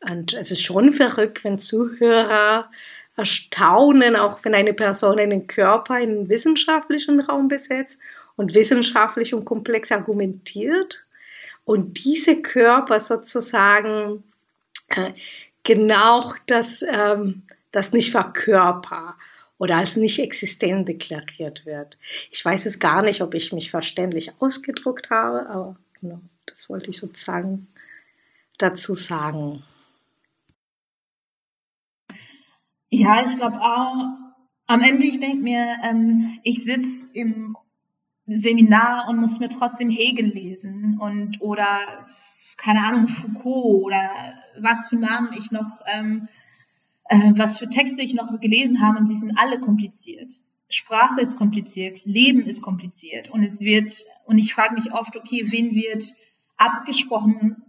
Und 0.00 0.34
es 0.34 0.50
ist 0.50 0.62
schon 0.62 0.90
verrückt, 0.90 1.44
wenn 1.44 1.58
Zuhörer 1.58 2.70
erstaunen, 3.16 4.16
auch 4.16 4.44
wenn 4.44 4.54
eine 4.54 4.74
Person 4.74 5.18
einen 5.18 5.46
Körper 5.46 6.00
in 6.00 6.28
wissenschaftlichen 6.28 7.20
Raum 7.20 7.48
besetzt 7.48 7.98
und 8.36 8.54
wissenschaftlich 8.54 9.32
und 9.34 9.44
komplex 9.44 9.92
argumentiert 9.92 11.06
und 11.64 12.04
diese 12.04 12.42
Körper 12.42 13.00
sozusagen 13.00 14.24
äh, 14.88 15.12
genau 15.64 16.32
das, 16.46 16.82
ähm, 16.82 17.42
das 17.72 17.92
nicht 17.92 18.12
verkörper 18.12 19.16
oder 19.58 19.76
als 19.76 19.96
nicht 19.96 20.18
existent 20.20 20.88
deklariert 20.88 21.66
wird. 21.66 21.98
Ich 22.30 22.44
weiß 22.44 22.66
es 22.66 22.78
gar 22.78 23.02
nicht, 23.02 23.22
ob 23.22 23.34
ich 23.34 23.52
mich 23.52 23.70
verständlich 23.70 24.32
ausgedrückt 24.38 25.10
habe, 25.10 25.48
aber 25.48 25.76
genau, 26.00 26.20
das 26.46 26.68
wollte 26.68 26.90
ich 26.90 26.98
sozusagen 26.98 27.68
dazu 28.58 28.94
sagen. 28.94 29.62
Ja, 32.90 33.24
ich 33.24 33.36
glaube 33.36 33.60
auch, 33.60 34.24
am 34.66 34.80
Ende, 34.82 35.04
ich 35.04 35.18
denke 35.18 35.42
mir, 35.42 35.78
ähm, 35.82 36.38
ich 36.42 36.62
sitze 36.62 37.10
im 37.12 37.56
Seminar 38.26 39.08
und 39.08 39.18
muss 39.18 39.40
mir 39.40 39.48
trotzdem 39.48 39.90
Hegel 39.90 40.26
lesen 40.26 40.98
und 41.00 41.40
oder 41.40 42.06
keine 42.56 42.84
Ahnung, 42.86 43.08
Foucault 43.08 43.84
oder 43.84 44.10
was 44.58 44.88
für 44.88 44.96
Namen 44.96 45.32
ich 45.36 45.50
noch, 45.50 45.80
ähm, 45.86 46.28
äh, 47.08 47.32
was 47.36 47.58
für 47.58 47.68
Texte 47.68 48.02
ich 48.02 48.14
noch 48.14 48.28
gelesen 48.40 48.80
habe 48.80 48.98
und 48.98 49.08
die 49.08 49.16
sind 49.16 49.36
alle 49.36 49.60
kompliziert. 49.60 50.40
Sprache 50.68 51.20
ist 51.20 51.36
kompliziert, 51.36 52.04
Leben 52.04 52.42
ist 52.42 52.62
kompliziert 52.62 53.30
und 53.30 53.42
es 53.42 53.60
wird, 53.60 53.90
und 54.24 54.38
ich 54.38 54.54
frage 54.54 54.74
mich 54.74 54.92
oft, 54.92 55.16
okay, 55.16 55.44
wen 55.46 55.74
wird 55.74 56.14
abgesprochen, 56.56 57.62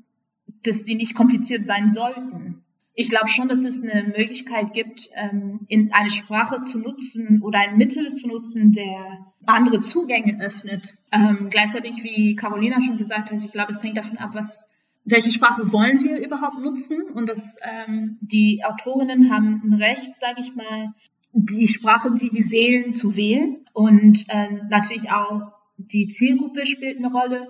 dass 0.63 0.83
die 0.83 0.95
nicht 0.95 1.15
kompliziert 1.15 1.65
sein 1.65 1.89
sollten? 1.89 2.63
Ich 2.97 3.09
glaube 3.09 3.27
schon, 3.27 3.49
dass 3.49 3.59
es 3.59 3.83
eine 3.83 4.03
Möglichkeit 4.03 4.73
gibt, 4.73 5.09
ähm, 5.15 5.59
in 5.67 5.91
eine 5.91 6.09
Sprache 6.09 6.61
zu 6.61 6.79
nutzen 6.79 7.41
oder 7.41 7.59
ein 7.59 7.77
Mittel 7.77 8.13
zu 8.13 8.29
nutzen, 8.29 8.71
der 8.71 9.25
andere 9.45 9.79
Zugänge 9.79 10.41
öffnet. 10.41 10.95
Ähm, 11.11 11.49
gleichzeitig, 11.49 12.03
wie 12.03 12.35
Carolina 12.35 12.79
schon 12.79 12.97
gesagt 12.97 13.31
hat, 13.31 13.37
ich 13.37 13.51
glaube, 13.51 13.73
es 13.73 13.83
hängt 13.83 13.97
davon 13.97 14.17
ab, 14.17 14.29
was 14.33 14.69
welche 15.05 15.31
Sprache 15.31 15.71
wollen 15.71 16.03
wir 16.03 16.17
überhaupt 16.17 16.59
nutzen? 16.59 17.03
Und 17.13 17.29
das, 17.29 17.57
ähm, 17.61 18.17
die 18.21 18.63
Autorinnen 18.65 19.31
haben 19.31 19.61
ein 19.63 19.73
Recht, 19.73 20.15
sage 20.15 20.41
ich 20.41 20.55
mal, 20.55 20.93
die 21.31 21.67
Sprache, 21.67 22.13
die 22.13 22.29
sie 22.29 22.49
wählen, 22.49 22.95
zu 22.95 23.15
wählen. 23.15 23.65
Und 23.73 24.25
äh, 24.29 24.51
natürlich 24.69 25.11
auch 25.11 25.53
die 25.77 26.07
Zielgruppe 26.07 26.65
spielt 26.65 26.97
eine 26.97 27.11
Rolle. 27.11 27.49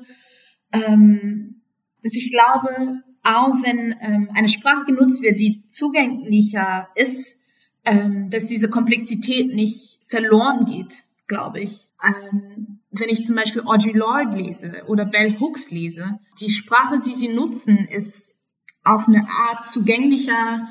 Ähm, 0.71 1.61
ich 2.01 2.31
glaube, 2.31 3.03
auch 3.23 3.53
wenn 3.63 3.95
ähm, 4.01 4.29
eine 4.33 4.49
Sprache 4.49 4.85
genutzt 4.85 5.21
wird, 5.21 5.39
die 5.39 5.63
zugänglicher 5.67 6.89
ist, 6.95 7.39
ähm, 7.85 8.29
dass 8.29 8.47
diese 8.47 8.69
Komplexität 8.69 9.53
nicht 9.53 9.99
verloren 10.05 10.65
geht, 10.65 11.05
glaube 11.27 11.61
ich. 11.61 11.87
Ähm, 12.03 12.74
wenn 12.91 13.09
ich 13.09 13.25
zum 13.25 13.35
Beispiel 13.35 13.63
Audre 13.63 13.91
Lorde 13.91 14.37
lese 14.37 14.83
oder 14.87 15.05
Bell 15.05 15.35
Hooks 15.39 15.71
lese, 15.71 16.19
die 16.39 16.49
Sprache, 16.49 17.01
die 17.05 17.13
sie 17.13 17.29
nutzen, 17.29 17.77
ist 17.87 18.35
auf 18.83 19.07
eine 19.07 19.27
Art 19.27 19.67
zugänglicher, 19.67 20.67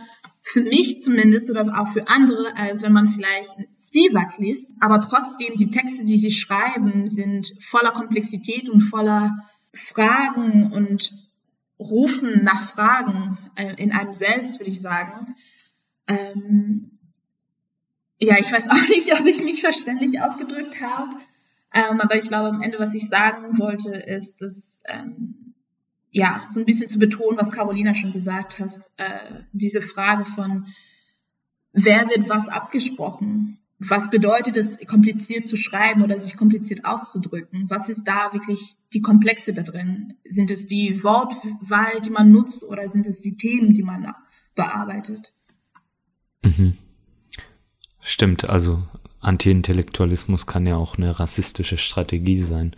für 0.46 0.62
mich 0.62 1.00
zumindest 1.00 1.50
oder 1.50 1.80
auch 1.80 1.88
für 1.88 2.06
andere, 2.06 2.54
als 2.56 2.82
wenn 2.82 2.92
man 2.92 3.08
vielleicht 3.08 3.56
Spivak 3.70 4.36
liest. 4.38 4.72
Aber 4.78 5.00
trotzdem, 5.00 5.54
die 5.54 5.70
Texte, 5.70 6.04
die 6.04 6.18
sie 6.18 6.30
schreiben, 6.30 7.06
sind 7.06 7.54
voller 7.60 7.92
Komplexität 7.92 8.68
und 8.68 8.82
voller 8.82 9.32
Fragen 9.72 10.70
und 10.70 11.12
Rufen 11.78 12.42
nach 12.42 12.62
Fragen 12.62 13.38
äh, 13.56 13.74
in 13.82 13.90
einem 13.90 14.12
selbst, 14.12 14.60
würde 14.60 14.70
ich 14.70 14.80
sagen. 14.80 15.34
Ähm, 16.06 16.98
ja, 18.20 18.38
ich 18.38 18.52
weiß 18.52 18.68
auch 18.68 18.88
nicht, 18.88 19.18
ob 19.18 19.26
ich 19.26 19.42
mich 19.42 19.62
verständlich 19.62 20.20
ausgedrückt 20.20 20.80
habe. 20.80 21.16
Ähm, 21.74 22.00
aber 22.00 22.16
ich 22.16 22.28
glaube, 22.28 22.48
am 22.48 22.62
Ende, 22.62 22.78
was 22.78 22.94
ich 22.94 23.08
sagen 23.08 23.58
wollte, 23.58 23.92
ist, 23.92 24.42
dass, 24.42 24.84
ähm, 24.86 25.54
ja, 26.12 26.44
so 26.46 26.60
ein 26.60 26.66
bisschen 26.66 26.88
zu 26.88 27.00
betonen, 27.00 27.36
was 27.36 27.50
Carolina 27.50 27.94
schon 27.94 28.12
gesagt 28.12 28.60
hat, 28.60 28.72
äh, 28.96 29.42
diese 29.52 29.82
Frage 29.82 30.24
von, 30.24 30.68
wer 31.72 32.08
wird 32.08 32.28
was 32.28 32.48
abgesprochen? 32.48 33.58
Was 33.80 34.08
bedeutet 34.08 34.56
es, 34.56 34.78
kompliziert 34.86 35.48
zu 35.48 35.56
schreiben 35.56 36.02
oder 36.02 36.16
sich 36.16 36.36
kompliziert 36.36 36.84
auszudrücken? 36.84 37.68
Was 37.68 37.88
ist 37.88 38.04
da 38.04 38.32
wirklich 38.32 38.76
die 38.92 39.02
Komplexe 39.02 39.52
da 39.52 39.62
drin? 39.62 40.14
Sind 40.24 40.52
es 40.52 40.66
die 40.66 41.02
Wortwahl, 41.02 42.00
die 42.00 42.10
man 42.10 42.30
nutzt 42.30 42.62
oder 42.62 42.88
sind 42.88 43.08
es 43.08 43.20
die 43.20 43.36
Themen, 43.36 43.72
die 43.72 43.82
man 43.82 44.14
bearbeitet? 44.54 45.34
Mhm. 46.42 46.78
Stimmt, 48.00 48.48
also 48.48 48.86
Anti-Intellektualismus 49.24 50.46
kann 50.46 50.66
ja 50.66 50.76
auch 50.76 50.96
eine 50.96 51.18
rassistische 51.18 51.78
Strategie 51.78 52.40
sein. 52.40 52.74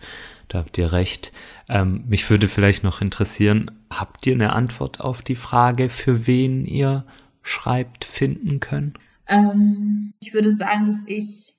Da 0.47 0.59
habt 0.59 0.77
ihr 0.77 0.91
recht. 0.91 1.31
Ähm, 1.69 2.05
mich 2.07 2.29
würde 2.29 2.47
vielleicht 2.47 2.83
noch 2.83 3.01
interessieren, 3.01 3.71
habt 3.89 4.25
ihr 4.25 4.33
eine 4.33 4.53
Antwort 4.53 5.01
auf 5.01 5.21
die 5.21 5.35
Frage, 5.35 5.89
für 5.89 6.27
wen 6.27 6.65
ihr 6.65 7.05
schreibt, 7.41 8.05
finden 8.05 8.59
können? 8.59 8.93
Ähm, 9.27 10.13
ich 10.21 10.33
würde 10.33 10.51
sagen, 10.51 10.85
dass 10.85 11.05
ich 11.07 11.53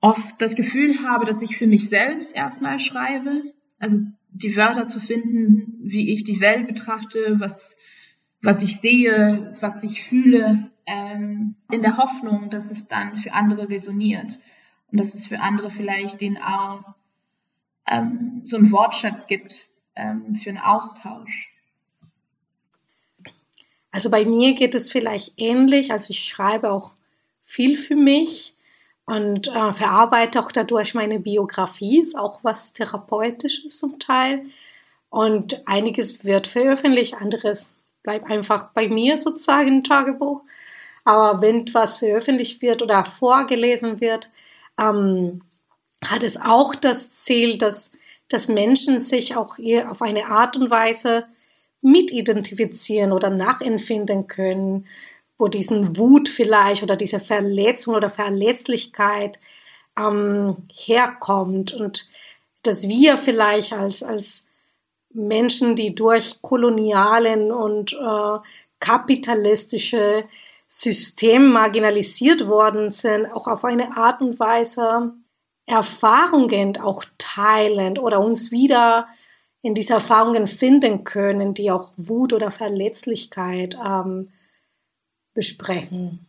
oft 0.00 0.40
das 0.40 0.54
Gefühl 0.54 0.94
habe, 1.04 1.24
dass 1.24 1.42
ich 1.42 1.56
für 1.56 1.66
mich 1.66 1.88
selbst 1.88 2.34
erstmal 2.34 2.78
schreibe. 2.78 3.42
Also 3.78 4.00
die 4.30 4.56
Wörter 4.56 4.86
zu 4.86 5.00
finden, 5.00 5.78
wie 5.82 6.12
ich 6.12 6.24
die 6.24 6.40
Welt 6.40 6.68
betrachte, 6.68 7.40
was, 7.40 7.76
was 8.42 8.62
ich 8.62 8.76
sehe, 8.80 9.50
was 9.60 9.82
ich 9.82 10.02
fühle, 10.02 10.70
ähm, 10.86 11.56
in 11.70 11.82
der 11.82 11.96
Hoffnung, 11.96 12.50
dass 12.50 12.70
es 12.70 12.86
dann 12.86 13.16
für 13.16 13.32
andere 13.32 13.68
resoniert 13.68 14.38
und 14.90 15.00
dass 15.00 15.14
es 15.14 15.26
für 15.26 15.40
andere 15.40 15.70
vielleicht 15.70 16.20
den 16.20 16.38
auch 16.38 16.80
ähm, 17.86 18.40
so 18.44 18.56
einen 18.56 18.70
Wortschatz 18.72 19.26
gibt 19.26 19.66
ähm, 19.94 20.34
für 20.34 20.50
einen 20.50 20.58
Austausch. 20.58 21.52
Also 23.90 24.10
bei 24.10 24.24
mir 24.24 24.54
geht 24.54 24.74
es 24.74 24.90
vielleicht 24.90 25.34
ähnlich. 25.38 25.90
Also 25.90 26.10
ich 26.10 26.24
schreibe 26.24 26.70
auch 26.70 26.94
viel 27.42 27.76
für 27.76 27.96
mich 27.96 28.54
und 29.06 29.48
äh, 29.48 29.72
verarbeite 29.72 30.40
auch 30.40 30.52
dadurch 30.52 30.94
meine 30.94 31.18
Biografie. 31.18 32.00
Ist 32.00 32.18
auch 32.18 32.40
was 32.42 32.72
Therapeutisches 32.72 33.78
zum 33.78 33.98
Teil. 33.98 34.44
Und 35.08 35.66
einiges 35.66 36.24
wird 36.24 36.46
veröffentlicht, 36.46 37.14
anderes 37.14 37.72
bleibt 38.02 38.30
einfach 38.30 38.72
bei 38.72 38.88
mir 38.88 39.16
sozusagen 39.16 39.68
im 39.68 39.84
Tagebuch. 39.84 40.42
Aber 41.06 41.40
wenn 41.40 41.72
was 41.72 41.98
veröffentlicht 41.98 42.60
wird 42.62 42.82
oder 42.82 43.04
vorgelesen 43.04 44.00
wird, 44.00 44.28
ähm, 44.78 45.40
hat 46.04 46.24
es 46.24 46.38
auch 46.38 46.74
das 46.74 47.14
Ziel, 47.14 47.58
dass, 47.58 47.92
dass 48.28 48.48
Menschen 48.48 48.98
sich 48.98 49.36
auch 49.36 49.56
auf 49.88 50.02
eine 50.02 50.26
Art 50.26 50.56
und 50.56 50.68
Weise 50.68 51.26
mitidentifizieren 51.80 53.12
oder 53.12 53.30
nachempfinden 53.30 54.26
können, 54.26 54.88
wo 55.38 55.46
diesen 55.46 55.96
Wut 55.96 56.28
vielleicht 56.28 56.82
oder 56.82 56.96
diese 56.96 57.20
Verletzung 57.20 57.94
oder 57.94 58.10
Verletzlichkeit 58.10 59.38
ähm, 59.96 60.56
herkommt 60.74 61.72
und 61.72 62.10
dass 62.64 62.88
wir 62.88 63.16
vielleicht 63.16 63.72
als, 63.72 64.02
als 64.02 64.42
Menschen, 65.10 65.76
die 65.76 65.94
durch 65.94 66.42
kolonialen 66.42 67.52
und 67.52 67.92
äh, 67.92 68.38
kapitalistische 68.80 70.24
System 70.68 71.52
marginalisiert 71.52 72.48
worden 72.48 72.90
sind, 72.90 73.26
auch 73.26 73.46
auf 73.46 73.64
eine 73.64 73.96
Art 73.96 74.20
und 74.20 74.38
Weise 74.40 75.14
Erfahrungen 75.66 76.76
auch 76.78 77.04
teilen 77.18 77.98
oder 77.98 78.20
uns 78.20 78.52
wieder 78.52 79.08
in 79.62 79.74
diese 79.74 79.94
Erfahrungen 79.94 80.46
finden 80.46 81.02
können, 81.02 81.54
die 81.54 81.72
auch 81.72 81.92
Wut 81.96 82.32
oder 82.32 82.52
Verletzlichkeit 82.52 83.76
ähm, 83.84 84.30
besprechen. 85.34 86.26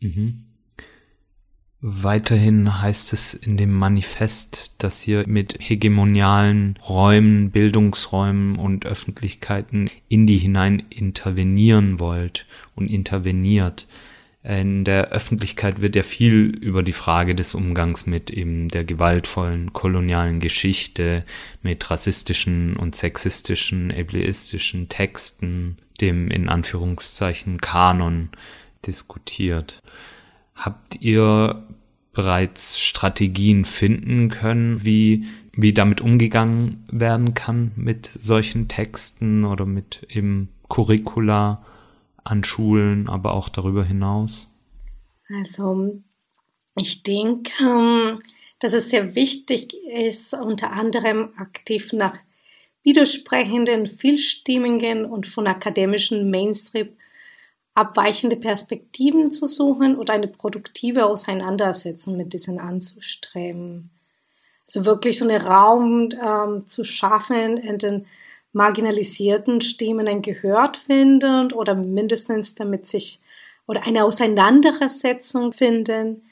Mhm. 0.00 0.49
Weiterhin 1.82 2.82
heißt 2.82 3.14
es 3.14 3.32
in 3.32 3.56
dem 3.56 3.72
Manifest, 3.72 4.74
dass 4.82 5.06
ihr 5.06 5.26
mit 5.26 5.56
hegemonialen 5.58 6.78
Räumen, 6.86 7.50
Bildungsräumen 7.50 8.58
und 8.58 8.84
Öffentlichkeiten 8.84 9.90
in 10.08 10.26
die 10.26 10.36
hinein 10.36 10.82
intervenieren 10.90 11.98
wollt 11.98 12.46
und 12.74 12.90
interveniert. 12.90 13.86
In 14.42 14.84
der 14.84 15.08
Öffentlichkeit 15.08 15.80
wird 15.80 15.96
ja 15.96 16.02
viel 16.02 16.48
über 16.48 16.82
die 16.82 16.92
Frage 16.92 17.34
des 17.34 17.54
Umgangs 17.54 18.04
mit 18.04 18.30
eben 18.30 18.68
der 18.68 18.84
gewaltvollen 18.84 19.72
kolonialen 19.72 20.40
Geschichte, 20.40 21.24
mit 21.62 21.90
rassistischen 21.90 22.76
und 22.76 22.94
sexistischen, 22.94 23.90
ableistischen 23.90 24.90
Texten, 24.90 25.78
dem 26.02 26.30
in 26.30 26.50
Anführungszeichen 26.50 27.58
Kanon 27.58 28.28
diskutiert. 28.86 29.82
Habt 30.60 31.00
ihr 31.00 31.66
bereits 32.12 32.78
Strategien 32.78 33.64
finden 33.64 34.28
können, 34.28 34.84
wie, 34.84 35.24
wie 35.52 35.72
damit 35.72 36.02
umgegangen 36.02 36.84
werden 36.92 37.32
kann 37.32 37.72
mit 37.76 38.04
solchen 38.06 38.68
Texten 38.68 39.46
oder 39.46 39.64
mit 39.64 40.06
eben 40.10 40.50
Curricula 40.68 41.64
an 42.24 42.44
Schulen, 42.44 43.08
aber 43.08 43.32
auch 43.32 43.48
darüber 43.48 43.82
hinaus? 43.82 44.48
Also, 45.34 46.02
ich 46.76 47.04
denke, 47.04 47.52
ähm, 47.62 48.18
dass 48.58 48.74
es 48.74 48.90
sehr 48.90 49.14
wichtig 49.14 49.74
ist, 49.88 50.34
unter 50.34 50.72
anderem 50.72 51.30
aktiv 51.38 51.94
nach 51.94 52.18
widersprechenden, 52.82 53.86
vielstimmigen 53.86 55.06
und 55.06 55.26
von 55.26 55.46
akademischen 55.46 56.30
Mainstream 56.30 56.90
abweichende 57.80 58.36
Perspektiven 58.36 59.30
zu 59.30 59.46
suchen 59.46 59.96
und 59.96 60.10
eine 60.10 60.28
produktive 60.28 61.06
Auseinandersetzung 61.06 62.16
mit 62.16 62.32
diesen 62.32 62.60
anzustreben. 62.60 63.90
Also 64.66 64.86
wirklich 64.86 65.18
so 65.18 65.26
einen 65.26 65.40
Raum 65.40 66.10
ähm, 66.22 66.66
zu 66.66 66.84
schaffen, 66.84 67.56
in 67.56 67.78
den 67.78 68.06
marginalisierten 68.52 69.60
Stimmen 69.60 70.22
gehört 70.22 70.76
finden 70.76 71.52
oder 71.52 71.74
mindestens 71.74 72.54
damit 72.54 72.86
sich 72.86 73.20
oder 73.66 73.86
eine 73.86 74.04
Auseinandersetzung 74.04 75.52
finden, 75.52 76.22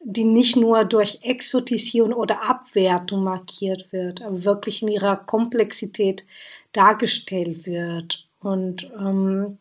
die 0.00 0.24
nicht 0.24 0.56
nur 0.56 0.84
durch 0.84 1.20
Exotisierung 1.22 2.12
oder 2.12 2.48
Abwertung 2.50 3.24
markiert 3.24 3.92
wird, 3.92 4.22
aber 4.22 4.44
wirklich 4.44 4.82
in 4.82 4.88
ihrer 4.88 5.16
Komplexität 5.16 6.26
dargestellt 6.72 7.66
wird. 7.66 8.28
Und 8.40 8.90
ähm, 8.98 9.58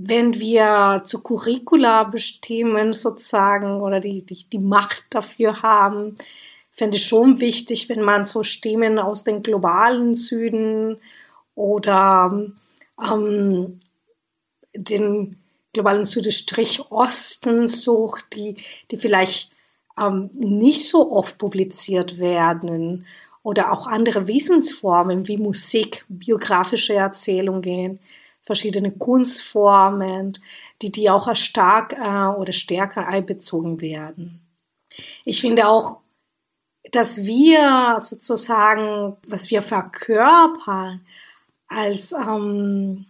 wenn 0.00 0.34
wir 0.38 1.02
zu 1.04 1.22
Curricula 1.22 2.04
bestimmen 2.04 2.92
sozusagen 2.92 3.80
oder 3.80 3.98
die, 3.98 4.24
die, 4.24 4.44
die 4.44 4.60
Macht 4.60 5.06
dafür 5.10 5.62
haben, 5.62 6.16
fände 6.70 6.96
ich 6.96 7.04
schon 7.04 7.40
wichtig, 7.40 7.88
wenn 7.88 8.02
man 8.02 8.24
so 8.24 8.44
Stimmen 8.44 9.00
aus 9.00 9.24
den 9.24 9.42
globalen 9.42 10.14
Süden 10.14 10.98
oder 11.56 12.46
ähm, 13.02 13.80
den 14.76 15.36
globalen 15.72 16.04
Südstrich 16.04 16.80
Osten 16.90 17.66
sucht, 17.66 18.26
die, 18.36 18.56
die 18.92 18.96
vielleicht 18.96 19.50
ähm, 19.98 20.30
nicht 20.34 20.88
so 20.88 21.10
oft 21.10 21.38
publiziert 21.38 22.20
werden 22.20 23.04
oder 23.42 23.72
auch 23.72 23.88
andere 23.88 24.28
Wissensformen 24.28 25.26
wie 25.26 25.38
Musik, 25.38 26.04
biografische 26.08 26.94
Erzählungen, 26.94 27.98
verschiedene 28.42 28.90
Kunstformen, 28.92 30.32
die, 30.80 30.90
die 30.90 31.10
auch 31.10 31.34
stark 31.36 31.92
äh, 31.92 32.38
oder 32.38 32.52
stärker 32.52 33.06
einbezogen 33.06 33.80
werden. 33.80 34.40
Ich 35.24 35.40
finde 35.40 35.68
auch, 35.68 35.98
dass 36.90 37.24
wir 37.24 37.98
sozusagen, 38.00 39.16
was 39.26 39.50
wir 39.50 39.62
verkörpern, 39.62 41.04
als 41.68 42.12
ähm, 42.12 43.06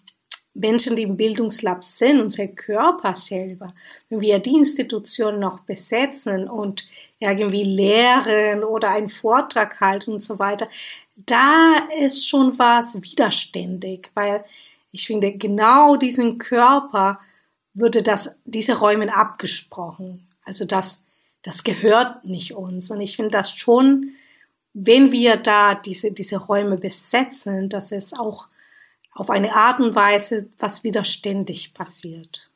Menschen, 0.55 0.97
die 0.97 1.03
im 1.03 1.17
Bildungslab 1.17 1.85
sind, 1.85 2.21
unser 2.21 2.49
Körper 2.49 3.15
selber, 3.15 3.73
wenn 4.09 4.21
wir 4.21 4.41
die 4.41 4.57
Institution 4.57 5.39
noch 5.39 5.61
besetzen 5.61 6.49
und 6.49 6.85
irgendwie 7.21 7.63
lehren 7.63 8.65
oder 8.65 8.91
einen 8.91 9.09
Vortrag 9.09 9.81
halten 9.81 10.13
und 10.15 10.23
so 10.23 10.39
weiter, 10.39 10.69
da 11.15 11.77
ist 12.01 12.29
schon 12.29 12.59
was 12.59 13.01
widerständig, 13.01 14.11
weil 14.15 14.45
ich 14.91 15.07
finde, 15.07 15.33
genau 15.33 15.97
diesen 15.97 16.39
Körper 16.39 17.21
würde 17.75 18.03
das, 18.03 18.37
diese 18.45 18.79
Räume 18.79 19.15
abgesprochen. 19.15 20.27
Also 20.45 20.65
das, 20.65 21.05
das 21.43 21.65
gehört 21.65 22.25
nicht 22.25 22.55
uns. 22.55 22.91
Und 22.91 23.01
ich 23.01 23.17
finde 23.17 23.31
das 23.31 23.53
schon, 23.53 24.13
wenn 24.73 25.13
wir 25.13 25.37
da 25.37 25.75
diese, 25.75 26.13
diese 26.13 26.39
Räume 26.39 26.77
besetzen, 26.77 27.69
dass 27.69 27.93
es 27.93 28.13
auch 28.13 28.49
auf 29.13 29.31
eine 29.31 29.55
Art 29.55 29.81
und 29.81 29.95
Weise 29.95 30.49
was 30.59 30.85
widerständig 30.85 31.75
passiert. 31.75 32.51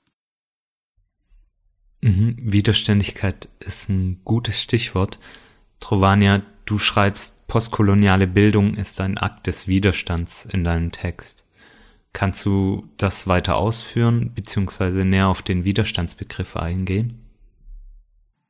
Mhm. 2.00 2.36
Widerständigkeit 2.38 3.48
ist 3.60 3.88
ein 3.88 4.20
gutes 4.24 4.60
Stichwort. 4.60 5.18
Trovania, 5.80 6.42
du 6.64 6.78
schreibst, 6.78 7.46
postkoloniale 7.48 8.26
Bildung 8.26 8.74
ist 8.74 9.00
ein 9.00 9.18
Akt 9.18 9.46
des 9.46 9.66
Widerstands 9.66 10.46
in 10.46 10.64
deinem 10.64 10.92
Text. 10.92 11.44
Kannst 12.12 12.44
du 12.44 12.84
das 12.98 13.26
weiter 13.26 13.56
ausführen, 13.56 14.32
beziehungsweise 14.34 15.04
näher 15.04 15.28
auf 15.28 15.42
den 15.42 15.64
Widerstandsbegriff 15.64 16.56
eingehen? 16.56 17.18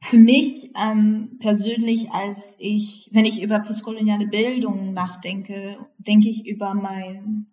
Für 0.01 0.19
mich 0.19 0.71
ähm, 0.77 1.39
persönlich, 1.39 2.11
als 2.11 2.57
ich, 2.59 3.09
wenn 3.13 3.25
ich 3.25 3.41
über 3.41 3.61
postkoloniale 3.61 4.27
Bildung 4.27 4.93
nachdenke, 4.95 5.79
denke 5.99 6.29
ich 6.29 6.45
über 6.45 6.75
mein 6.75 7.47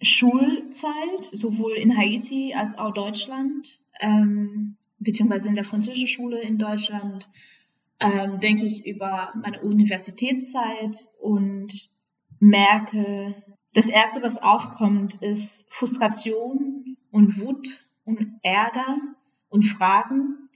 Schulzeit, 0.00 1.28
sowohl 1.32 1.72
in 1.72 1.96
Haiti 1.96 2.54
als 2.54 2.78
auch 2.78 2.94
Deutschland, 2.94 3.80
ähm, 4.00 4.76
beziehungsweise 4.98 5.48
in 5.48 5.54
der 5.54 5.64
französischen 5.64 6.08
Schule 6.08 6.40
in 6.40 6.56
Deutschland, 6.56 7.28
ähm, 8.00 8.40
denke 8.40 8.64
ich 8.64 8.86
über 8.86 9.34
meine 9.34 9.60
Universitätszeit 9.60 10.96
und 11.20 11.90
merke, 12.38 13.34
das 13.72 13.88
erste, 13.88 14.22
was 14.22 14.42
aufkommt, 14.42 15.16
ist 15.22 15.66
Frustration 15.72 16.96
und 17.10 17.40
Wut 17.40 17.86
und 18.04 18.40
Ärger 18.42 18.98
und 19.48 19.62
Fragen. 19.62 20.48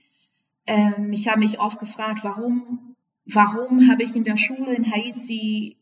Ähm, 0.67 1.11
ich 1.13 1.27
habe 1.27 1.39
mich 1.39 1.59
oft 1.59 1.79
gefragt, 1.79 2.23
warum, 2.23 2.95
warum 3.25 3.89
habe 3.89 4.03
ich 4.03 4.15
in 4.15 4.23
der 4.23 4.37
Schule 4.37 4.73
in 4.73 4.91
Haiti 4.91 5.77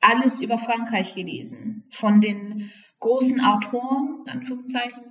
alles 0.00 0.40
über 0.40 0.56
Frankreich 0.56 1.14
gelesen? 1.14 1.84
Von 1.90 2.20
den 2.20 2.70
großen 3.00 3.40
Autoren, 3.40 4.24
Anführungszeichen, 4.26 5.04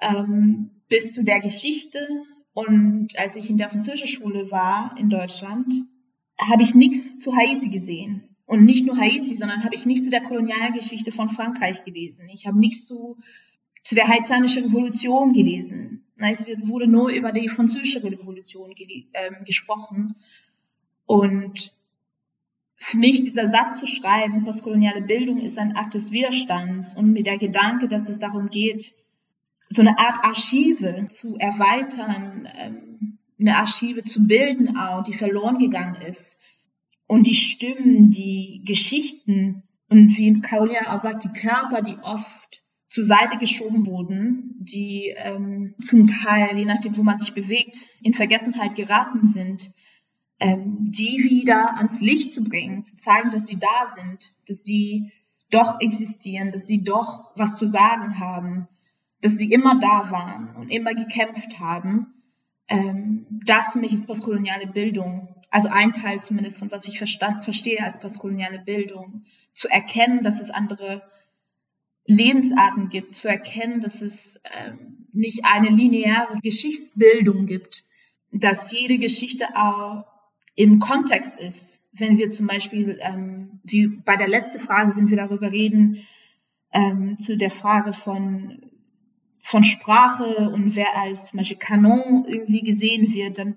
ähm, 0.00 0.82
bis 0.88 1.14
zu 1.14 1.24
der 1.24 1.40
Geschichte. 1.40 2.06
Und 2.52 3.18
als 3.18 3.36
ich 3.36 3.50
in 3.50 3.56
der 3.56 3.70
französischen 3.70 4.08
Schule 4.08 4.50
war 4.50 4.94
in 4.98 5.10
Deutschland, 5.10 5.72
habe 6.38 6.62
ich 6.62 6.74
nichts 6.74 7.18
zu 7.18 7.34
Haiti 7.34 7.70
gesehen. 7.70 8.35
Und 8.46 8.64
nicht 8.64 8.86
nur 8.86 8.96
Haiti, 8.96 9.34
sondern 9.34 9.64
habe 9.64 9.74
ich 9.74 9.86
nichts 9.86 10.04
zu 10.04 10.10
der 10.10 10.22
Kolonialgeschichte 10.22 11.10
von 11.12 11.28
Frankreich 11.28 11.84
gelesen. 11.84 12.28
Ich 12.32 12.46
habe 12.46 12.58
nichts 12.58 12.86
zu, 12.86 13.16
zu 13.82 13.94
der 13.96 14.06
haitianischen 14.06 14.64
Revolution 14.64 15.32
gelesen. 15.32 16.04
Es 16.16 16.46
wurde 16.62 16.86
nur 16.86 17.10
über 17.10 17.32
die 17.32 17.48
französische 17.48 18.02
Revolution 18.02 18.72
äh, 18.72 19.44
gesprochen. 19.44 20.14
Und 21.06 21.72
für 22.76 22.98
mich 22.98 23.24
dieser 23.24 23.46
Satz 23.46 23.80
zu 23.80 23.86
schreiben, 23.86 24.44
postkoloniale 24.44 25.02
Bildung 25.02 25.38
ist 25.40 25.58
ein 25.58 25.76
Akt 25.76 25.94
des 25.94 26.12
Widerstands 26.12 26.96
und 26.96 27.12
mit 27.12 27.26
der 27.26 27.38
Gedanke, 27.38 27.88
dass 27.88 28.08
es 28.08 28.20
darum 28.20 28.48
geht, 28.48 28.94
so 29.68 29.82
eine 29.82 29.98
Art 29.98 30.24
Archive 30.24 31.08
zu 31.08 31.36
erweitern, 31.36 32.48
ähm, 32.56 33.18
eine 33.38 33.56
Archive 33.56 34.04
zu 34.04 34.26
bilden 34.26 34.76
auch, 34.76 35.02
die 35.02 35.14
verloren 35.14 35.58
gegangen 35.58 36.00
ist. 36.08 36.38
Und 37.06 37.26
die 37.26 37.34
Stimmen, 37.34 38.10
die 38.10 38.62
Geschichten 38.66 39.62
und 39.88 40.16
wie 40.16 40.40
Carolina 40.40 40.92
auch 40.92 41.00
sagt, 41.00 41.24
die 41.24 41.40
Körper, 41.40 41.82
die 41.82 41.96
oft 42.02 42.62
zur 42.88 43.04
Seite 43.04 43.36
geschoben 43.38 43.86
wurden, 43.86 44.56
die 44.58 45.14
ähm, 45.16 45.74
zum 45.80 46.06
Teil, 46.06 46.56
je 46.56 46.64
nachdem, 46.64 46.96
wo 46.96 47.02
man 47.02 47.18
sich 47.18 47.34
bewegt, 47.34 47.78
in 48.02 48.14
Vergessenheit 48.14 48.74
geraten 48.74 49.26
sind, 49.26 49.72
ähm, 50.40 50.78
die 50.80 51.28
wieder 51.30 51.76
ans 51.76 52.00
Licht 52.00 52.32
zu 52.32 52.44
bringen, 52.44 52.84
zu 52.84 52.96
zeigen, 52.96 53.30
dass 53.30 53.46
sie 53.46 53.58
da 53.58 53.86
sind, 53.86 54.36
dass 54.48 54.64
sie 54.64 55.12
doch 55.50 55.80
existieren, 55.80 56.52
dass 56.52 56.66
sie 56.66 56.82
doch 56.82 57.32
was 57.36 57.56
zu 57.56 57.68
sagen 57.68 58.18
haben, 58.18 58.68
dass 59.20 59.38
sie 59.38 59.50
immer 59.50 59.78
da 59.78 60.10
waren 60.10 60.54
und 60.56 60.68
immer 60.68 60.94
gekämpft 60.94 61.58
haben. 61.58 62.15
Ähm, 62.68 63.26
das 63.44 63.72
für 63.72 63.78
mich 63.78 63.92
ist 63.92 64.06
postkoloniale 64.06 64.66
Bildung, 64.66 65.34
also 65.50 65.68
ein 65.68 65.92
Teil 65.92 66.20
zumindest 66.20 66.58
von 66.58 66.70
was 66.70 66.88
ich 66.88 66.98
verstand, 66.98 67.44
verstehe 67.44 67.82
als 67.82 68.00
postkoloniale 68.00 68.58
Bildung, 68.58 69.24
zu 69.52 69.68
erkennen, 69.68 70.22
dass 70.22 70.40
es 70.40 70.50
andere 70.50 71.02
Lebensarten 72.06 72.88
gibt, 72.88 73.14
zu 73.14 73.28
erkennen, 73.28 73.80
dass 73.80 74.02
es 74.02 74.40
ähm, 74.58 75.06
nicht 75.12 75.44
eine 75.44 75.70
lineare 75.70 76.38
Geschichtsbildung 76.42 77.46
gibt, 77.46 77.84
dass 78.32 78.72
jede 78.72 78.98
Geschichte 78.98 79.56
auch 79.56 80.04
im 80.54 80.78
Kontext 80.78 81.38
ist, 81.38 81.82
wenn 81.92 82.18
wir 82.18 82.30
zum 82.30 82.46
Beispiel, 82.46 82.98
ähm, 83.00 83.60
wie 83.62 83.88
bei 83.88 84.16
der 84.16 84.28
letzten 84.28 84.58
Frage, 84.58 84.96
wenn 84.96 85.10
wir 85.10 85.16
darüber 85.16 85.52
reden, 85.52 86.06
ähm, 86.72 87.18
zu 87.18 87.36
der 87.36 87.50
Frage 87.50 87.92
von, 87.92 88.65
von 89.46 89.62
Sprache 89.62 90.50
und 90.50 90.74
wer 90.74 90.96
als 90.96 91.26
zum 91.26 91.36
Beispiel 91.36 91.56
Kanon 91.56 92.24
irgendwie 92.26 92.62
gesehen 92.62 93.12
wird, 93.12 93.38
dann 93.38 93.54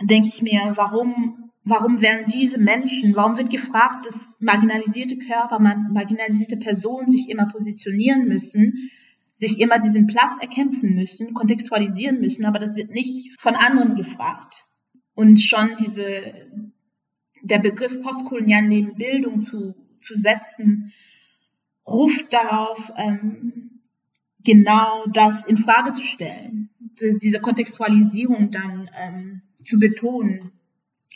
denke 0.00 0.28
ich 0.28 0.42
mir, 0.42 0.72
warum, 0.74 1.52
warum 1.62 2.00
werden 2.00 2.24
diese 2.24 2.58
Menschen, 2.58 3.14
warum 3.14 3.36
wird 3.36 3.48
gefragt, 3.48 4.04
dass 4.04 4.36
marginalisierte 4.40 5.18
Körper, 5.18 5.60
marginalisierte 5.60 6.56
Personen 6.56 7.08
sich 7.08 7.30
immer 7.30 7.46
positionieren 7.46 8.26
müssen, 8.26 8.90
sich 9.32 9.60
immer 9.60 9.78
diesen 9.78 10.08
Platz 10.08 10.38
erkämpfen 10.40 10.96
müssen, 10.96 11.34
kontextualisieren 11.34 12.18
müssen, 12.18 12.44
aber 12.44 12.58
das 12.58 12.74
wird 12.74 12.90
nicht 12.90 13.40
von 13.40 13.54
anderen 13.54 13.94
gefragt. 13.94 14.66
Und 15.14 15.38
schon 15.38 15.76
diese, 15.78 16.34
der 17.42 17.60
Begriff 17.60 18.02
postkolonial 18.02 18.62
neben 18.62 18.96
Bildung 18.96 19.40
zu, 19.40 19.76
zu 20.00 20.18
setzen, 20.18 20.92
ruft 21.86 22.32
darauf, 22.32 22.90
ähm, 22.96 23.71
genau 24.44 25.04
das 25.12 25.46
in 25.46 25.56
Frage 25.56 25.92
zu 25.92 26.02
stellen, 26.02 26.70
diese 27.00 27.40
Kontextualisierung 27.40 28.50
dann 28.50 28.90
ähm, 28.98 29.42
zu 29.62 29.78
betonen. 29.78 30.52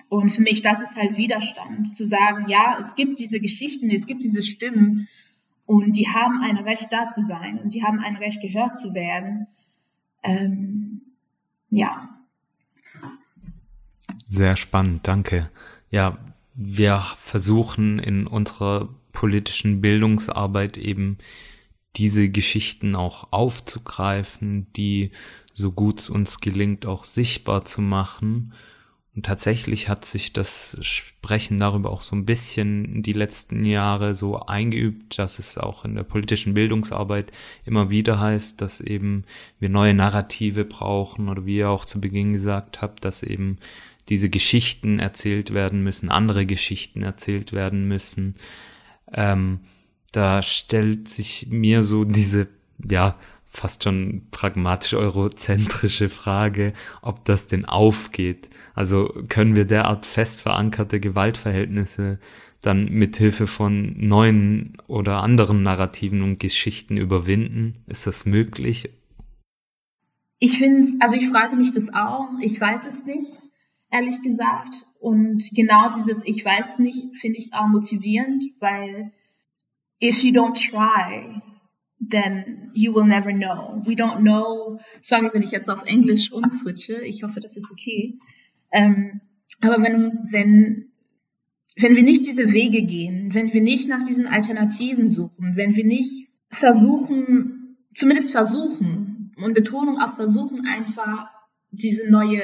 Und 0.08 0.30
für 0.30 0.42
mich, 0.42 0.62
das 0.62 0.80
ist 0.80 0.96
halt 0.96 1.16
Widerstand, 1.16 1.88
zu 1.88 2.06
sagen, 2.06 2.48
ja, 2.48 2.78
es 2.80 2.94
gibt 2.94 3.18
diese 3.18 3.40
Geschichten, 3.40 3.90
es 3.90 4.06
gibt 4.06 4.22
diese 4.22 4.42
Stimmen 4.42 5.08
und 5.64 5.96
die 5.96 6.08
haben 6.08 6.40
ein 6.42 6.56
Recht 6.58 6.92
da 6.92 7.08
zu 7.08 7.22
sein 7.22 7.58
und 7.58 7.74
die 7.74 7.82
haben 7.82 7.98
ein 7.98 8.16
Recht 8.16 8.40
gehört 8.40 8.76
zu 8.76 8.94
werden. 8.94 9.48
Ähm, 10.22 11.00
ja. 11.70 12.08
Sehr 14.28 14.56
spannend, 14.56 15.08
danke. 15.08 15.50
Ja, 15.90 16.18
wir 16.54 17.02
versuchen 17.18 17.98
in 17.98 18.26
unserer 18.26 18.88
politischen 19.12 19.80
Bildungsarbeit 19.80 20.78
eben 20.78 21.18
diese 21.96 22.28
Geschichten 22.28 22.94
auch 22.94 23.28
aufzugreifen, 23.32 24.66
die 24.74 25.10
so 25.54 25.72
gut 25.72 26.00
es 26.00 26.10
uns 26.10 26.40
gelingt 26.40 26.86
auch 26.86 27.04
sichtbar 27.04 27.64
zu 27.64 27.80
machen 27.80 28.52
und 29.16 29.24
tatsächlich 29.24 29.88
hat 29.88 30.04
sich 30.04 30.34
das 30.34 30.76
Sprechen 30.82 31.56
darüber 31.56 31.90
auch 31.90 32.02
so 32.02 32.14
ein 32.14 32.26
bisschen 32.26 33.02
die 33.02 33.14
letzten 33.14 33.64
Jahre 33.64 34.14
so 34.14 34.40
eingeübt, 34.40 35.18
dass 35.18 35.38
es 35.38 35.56
auch 35.56 35.86
in 35.86 35.94
der 35.94 36.02
politischen 36.02 36.52
Bildungsarbeit 36.52 37.32
immer 37.64 37.88
wieder 37.88 38.20
heißt, 38.20 38.60
dass 38.60 38.82
eben 38.82 39.24
wir 39.58 39.70
neue 39.70 39.94
Narrative 39.94 40.66
brauchen 40.66 41.30
oder 41.30 41.46
wie 41.46 41.56
ihr 41.56 41.70
auch 41.70 41.86
zu 41.86 41.98
Beginn 41.98 42.34
gesagt 42.34 42.82
habt, 42.82 43.06
dass 43.06 43.22
eben 43.22 43.56
diese 44.10 44.28
Geschichten 44.28 44.98
erzählt 44.98 45.54
werden 45.54 45.82
müssen, 45.82 46.10
andere 46.10 46.44
Geschichten 46.44 47.02
erzählt 47.02 47.54
werden 47.54 47.88
müssen. 47.88 48.34
Ähm, 49.14 49.60
da 50.16 50.42
stellt 50.42 51.08
sich 51.08 51.48
mir 51.50 51.82
so 51.82 52.04
diese, 52.04 52.48
ja, 52.88 53.18
fast 53.44 53.84
schon 53.84 54.22
pragmatisch 54.30 54.94
eurozentrische 54.94 56.08
Frage, 56.08 56.72
ob 57.02 57.24
das 57.24 57.46
denn 57.46 57.64
aufgeht. 57.64 58.48
Also 58.74 59.12
können 59.28 59.56
wir 59.56 59.64
derart 59.64 60.06
fest 60.06 60.40
verankerte 60.40 61.00
Gewaltverhältnisse 61.00 62.18
dann 62.60 62.90
mit 62.90 63.16
Hilfe 63.16 63.46
von 63.46 63.94
neuen 63.96 64.76
oder 64.86 65.22
anderen 65.22 65.62
Narrativen 65.62 66.22
und 66.22 66.40
Geschichten 66.40 66.96
überwinden? 66.96 67.74
Ist 67.86 68.06
das 68.06 68.26
möglich? 68.26 68.90
Ich 70.38 70.58
finde 70.58 70.80
es, 70.80 70.98
also 71.00 71.14
ich 71.16 71.28
frage 71.28 71.56
mich 71.56 71.72
das 71.72 71.92
auch. 71.94 72.28
Ich 72.40 72.60
weiß 72.60 72.86
es 72.86 73.04
nicht, 73.04 73.26
ehrlich 73.90 74.20
gesagt. 74.22 74.86
Und 74.98 75.50
genau 75.52 75.90
dieses 75.90 76.26
Ich 76.26 76.44
weiß 76.44 76.78
nicht 76.80 77.16
finde 77.16 77.38
ich 77.38 77.52
auch 77.52 77.68
motivierend, 77.68 78.44
weil 78.60 79.12
if 80.00 80.24
you 80.24 80.32
don't 80.32 80.54
try, 80.54 81.42
then 82.00 82.70
you 82.74 82.92
will 82.92 83.06
never 83.06 83.32
know. 83.32 83.82
We 83.86 83.94
don't 83.94 84.20
know. 84.20 84.78
Sorry, 85.00 85.30
wenn 85.32 85.42
ich 85.42 85.50
jetzt 85.50 85.70
auf 85.70 85.84
Englisch 85.84 86.32
umswitche. 86.32 87.00
Ich 87.02 87.22
hoffe, 87.22 87.40
das 87.40 87.56
ist 87.56 87.70
okay. 87.70 88.18
Ähm, 88.72 89.20
aber 89.60 89.82
wenn, 89.82 90.20
wenn, 90.30 90.92
wenn 91.76 91.96
wir 91.96 92.02
nicht 92.02 92.26
diese 92.26 92.52
Wege 92.52 92.82
gehen, 92.82 93.34
wenn 93.34 93.52
wir 93.52 93.62
nicht 93.62 93.88
nach 93.88 94.02
diesen 94.02 94.26
Alternativen 94.26 95.08
suchen, 95.08 95.56
wenn 95.56 95.74
wir 95.74 95.84
nicht 95.84 96.28
versuchen, 96.50 97.78
zumindest 97.92 98.32
versuchen, 98.32 99.16
und 99.36 99.54
Betonung 99.54 99.98
auf 99.98 100.14
versuchen 100.14 100.66
einfach 100.66 101.28
diese 101.70 102.10
neue 102.10 102.42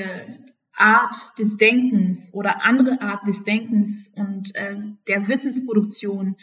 Art 0.74 1.14
des 1.38 1.56
Denkens 1.56 2.32
oder 2.34 2.64
andere 2.64 3.00
Art 3.00 3.26
des 3.26 3.44
Denkens 3.44 4.12
und 4.14 4.54
äh, 4.54 4.76
der 5.08 5.28
Wissensproduktion 5.28 6.36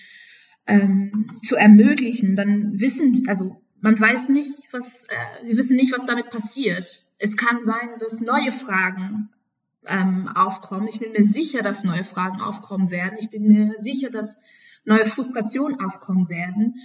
ähm, 0.69 1.25
zu 1.41 1.55
ermöglichen, 1.55 2.35
dann 2.35 2.79
wissen, 2.79 3.25
also 3.27 3.59
man 3.81 3.99
weiß 3.99 4.29
nicht, 4.29 4.67
was, 4.71 5.05
äh, 5.05 5.47
wir 5.47 5.57
wissen 5.57 5.75
nicht, 5.75 5.93
was 5.93 6.05
damit 6.05 6.29
passiert. 6.29 7.03
Es 7.17 7.37
kann 7.37 7.61
sein, 7.61 7.89
dass 7.99 8.21
neue 8.21 8.51
Fragen 8.51 9.29
ähm, 9.87 10.29
aufkommen. 10.35 10.87
Ich 10.87 10.99
bin 10.99 11.11
mir 11.11 11.23
sicher, 11.23 11.63
dass 11.63 11.83
neue 11.83 12.03
Fragen 12.03 12.39
aufkommen 12.39 12.91
werden. 12.91 13.17
Ich 13.19 13.29
bin 13.29 13.47
mir 13.47 13.73
sicher, 13.77 14.11
dass 14.11 14.39
neue 14.85 15.05
Frustrationen 15.05 15.79
aufkommen 15.79 16.29
werden. 16.29 16.75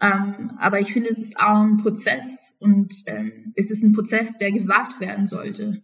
Ähm, 0.00 0.52
aber 0.58 0.80
ich 0.80 0.92
finde, 0.92 1.10
es 1.10 1.18
ist 1.18 1.38
auch 1.38 1.62
ein 1.62 1.76
Prozess 1.76 2.54
und 2.60 3.02
ähm, 3.06 3.52
es 3.56 3.70
ist 3.70 3.82
ein 3.82 3.92
Prozess, 3.92 4.38
der 4.38 4.52
gewagt 4.52 5.00
werden 5.00 5.26
sollte. 5.26 5.82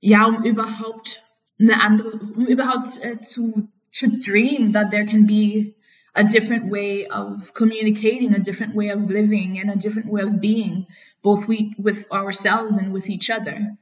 Ja, 0.00 0.26
um 0.26 0.42
überhaupt 0.44 1.24
eine 1.58 1.80
andere, 1.82 2.18
um 2.18 2.46
überhaupt 2.46 2.88
äh, 3.02 3.20
zu 3.20 3.68
to 3.92 4.06
dream 4.18 4.72
that 4.72 4.90
there 4.90 5.04
can 5.04 5.26
be 5.26 5.74
a 6.14 6.24
different 6.24 6.70
way 6.70 7.06
of 7.06 7.54
communicating, 7.54 8.34
a 8.34 8.40
different 8.40 8.74
way 8.74 8.90
of 8.90 9.08
living, 9.10 9.58
and 9.60 9.70
a 9.70 9.76
different 9.76 10.08
way 10.08 10.22
of 10.22 10.40
being, 10.40 10.86
both 11.22 11.48
we, 11.48 11.74
with 11.78 12.10
ourselves 12.10 12.76
and 12.78 12.92
with 12.92 13.08
each 13.08 13.30
other. 13.30 13.76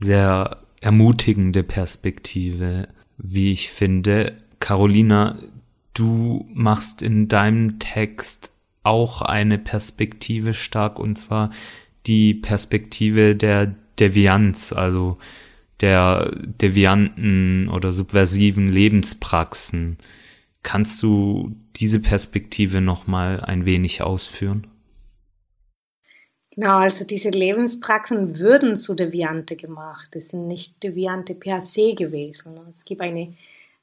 Sehr 0.00 0.56
ermutigende 0.80 1.62
Perspektive, 1.62 2.88
wie 3.18 3.52
ich 3.52 3.70
finde. 3.70 4.36
Carolina, 4.58 5.38
du 5.94 6.46
machst 6.52 7.02
in 7.02 7.28
deinem 7.28 7.78
Text 7.78 8.52
auch 8.82 9.22
eine 9.22 9.58
Perspektive 9.58 10.54
stark, 10.54 10.98
und 10.98 11.16
zwar 11.16 11.50
die 12.06 12.34
Perspektive 12.34 13.36
der 13.36 13.74
Devianz, 13.98 14.72
also 14.72 15.18
der 15.80 16.30
devianten 16.34 17.68
oder 17.68 17.92
subversiven 17.92 18.68
Lebenspraxen. 18.68 19.98
Kannst 20.62 21.02
du 21.02 21.54
diese 21.76 22.00
Perspektive 22.00 22.80
noch 22.80 23.06
mal 23.06 23.40
ein 23.40 23.64
wenig 23.64 24.02
ausführen? 24.02 24.66
Genau, 26.52 26.78
also 26.78 27.06
diese 27.06 27.30
Lebenspraxen 27.30 28.38
würden 28.38 28.76
zu 28.76 28.94
Deviante 28.94 29.56
gemacht. 29.56 30.08
Das 30.12 30.28
sind 30.28 30.46
nicht 30.46 30.82
Deviante 30.82 31.34
per 31.34 31.60
se 31.60 31.94
gewesen. 31.94 32.58
Es 32.68 32.84
gibt 32.84 33.00
eine, 33.00 33.32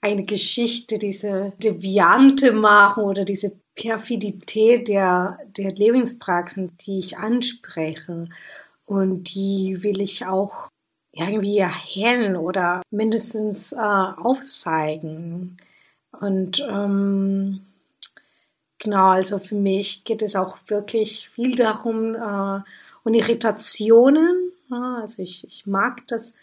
eine 0.02 0.24
Geschichte, 0.24 1.00
diese 1.00 1.54
Deviante 1.64 2.52
machen 2.52 3.04
oder 3.04 3.24
diese 3.24 3.54
Perfidität 3.74 4.90
der, 4.90 5.40
der 5.58 5.74
Lebenspraxen, 5.74 6.76
die 6.86 7.00
ich 7.00 7.18
anspreche. 7.18 8.28
Und 8.86 9.34
die 9.34 9.78
will 9.82 10.02
ich 10.02 10.26
auch 10.26 10.70
irgendwie 11.14 11.58
erhellen 11.58 12.36
oder 12.36 12.82
mindestens 12.92 13.72
äh, 13.72 13.78
aufzeigen. 13.78 15.58
Und 16.20 16.66
ähm, 16.70 17.62
genau, 18.80 19.10
also 19.10 19.40
für 19.40 19.56
mich 19.56 20.04
geht 20.04 20.22
es 20.22 20.36
auch 20.36 20.58
wirklich 20.68 21.30
viel 21.30 21.56
darum, 21.56 22.16
äh, 22.16 22.62
und 23.04 23.14
Irritationen. 23.14 24.52
Ja, 24.70 25.00
also 25.02 25.24
ich, 25.24 25.46
ich 25.46 25.66
mag 25.66 26.06
das, 26.08 26.36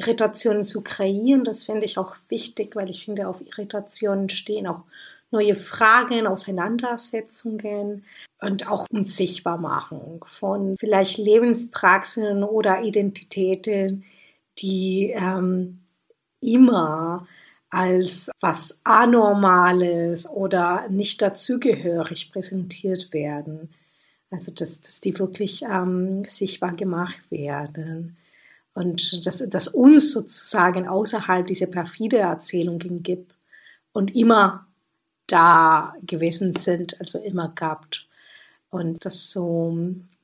Irritationen 0.00 0.64
zu 0.64 0.82
kreieren. 0.82 1.44
Das 1.44 1.64
finde 1.64 1.86
ich 1.86 1.98
auch 1.98 2.16
wichtig, 2.28 2.74
weil 2.74 2.90
ich 2.90 3.04
finde, 3.04 3.28
auf 3.28 3.40
Irritationen 3.40 4.28
stehen 4.28 4.66
auch 4.66 4.84
neue 5.30 5.54
Fragen, 5.54 6.26
Auseinandersetzungen 6.26 8.04
und 8.40 8.68
auch 8.68 8.86
Unsichtbarmachung 8.90 10.24
von 10.26 10.76
vielleicht 10.76 11.18
Lebenspraxen 11.18 12.42
oder 12.42 12.82
Identitäten, 12.82 14.04
die 14.58 15.14
ähm, 15.14 15.80
immer 16.40 17.26
als 17.70 18.30
was 18.40 18.80
Anormales 18.84 20.28
oder 20.28 20.88
nicht 20.88 21.22
dazugehörig 21.22 22.32
präsentiert 22.32 23.12
werden. 23.12 23.70
Also 24.30 24.52
dass, 24.52 24.80
dass 24.80 25.00
die 25.00 25.18
wirklich 25.18 25.62
ähm, 25.62 26.24
sichtbar 26.24 26.74
gemacht 26.74 27.30
werden. 27.30 28.16
Und 28.74 29.26
dass, 29.26 29.38
dass 29.48 29.68
uns 29.68 30.12
sozusagen 30.12 30.86
außerhalb 30.86 31.46
dieser 31.46 31.66
perfide 31.66 32.18
Erzählungen 32.18 33.02
gibt 33.02 33.34
und 33.92 34.14
immer 34.14 34.66
da 35.26 35.94
gewesen 36.02 36.52
sind, 36.52 37.00
also 37.00 37.18
immer 37.18 37.48
gab. 37.48 37.86
Und 38.70 39.04
das 39.04 39.30
so 39.32 39.76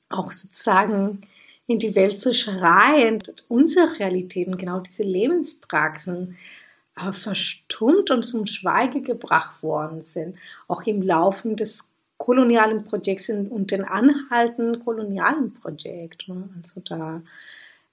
auch 0.08 0.30
sozusagen 0.32 1.22
in 1.66 1.78
die 1.78 1.96
Welt 1.96 2.18
zu 2.18 2.32
schreien, 2.32 3.18
unsere 3.48 3.98
Realitäten, 3.98 4.56
genau 4.56 4.80
diese 4.80 5.02
Lebenspraxen, 5.02 6.36
verstummt 6.96 8.10
und 8.10 8.22
zum 8.24 8.46
Schweige 8.46 9.02
gebracht 9.02 9.62
worden 9.62 10.00
sind, 10.00 10.36
auch 10.66 10.82
im 10.86 11.02
Laufe 11.02 11.54
des 11.54 11.92
kolonialen 12.16 12.82
Projekts 12.84 13.28
und 13.28 13.70
den 13.70 13.84
anhaltenden 13.84 14.82
kolonialen 14.82 15.52
Projekt. 15.52 16.28
Ne? 16.28 16.48
Also 16.56 16.80
da, 16.80 17.22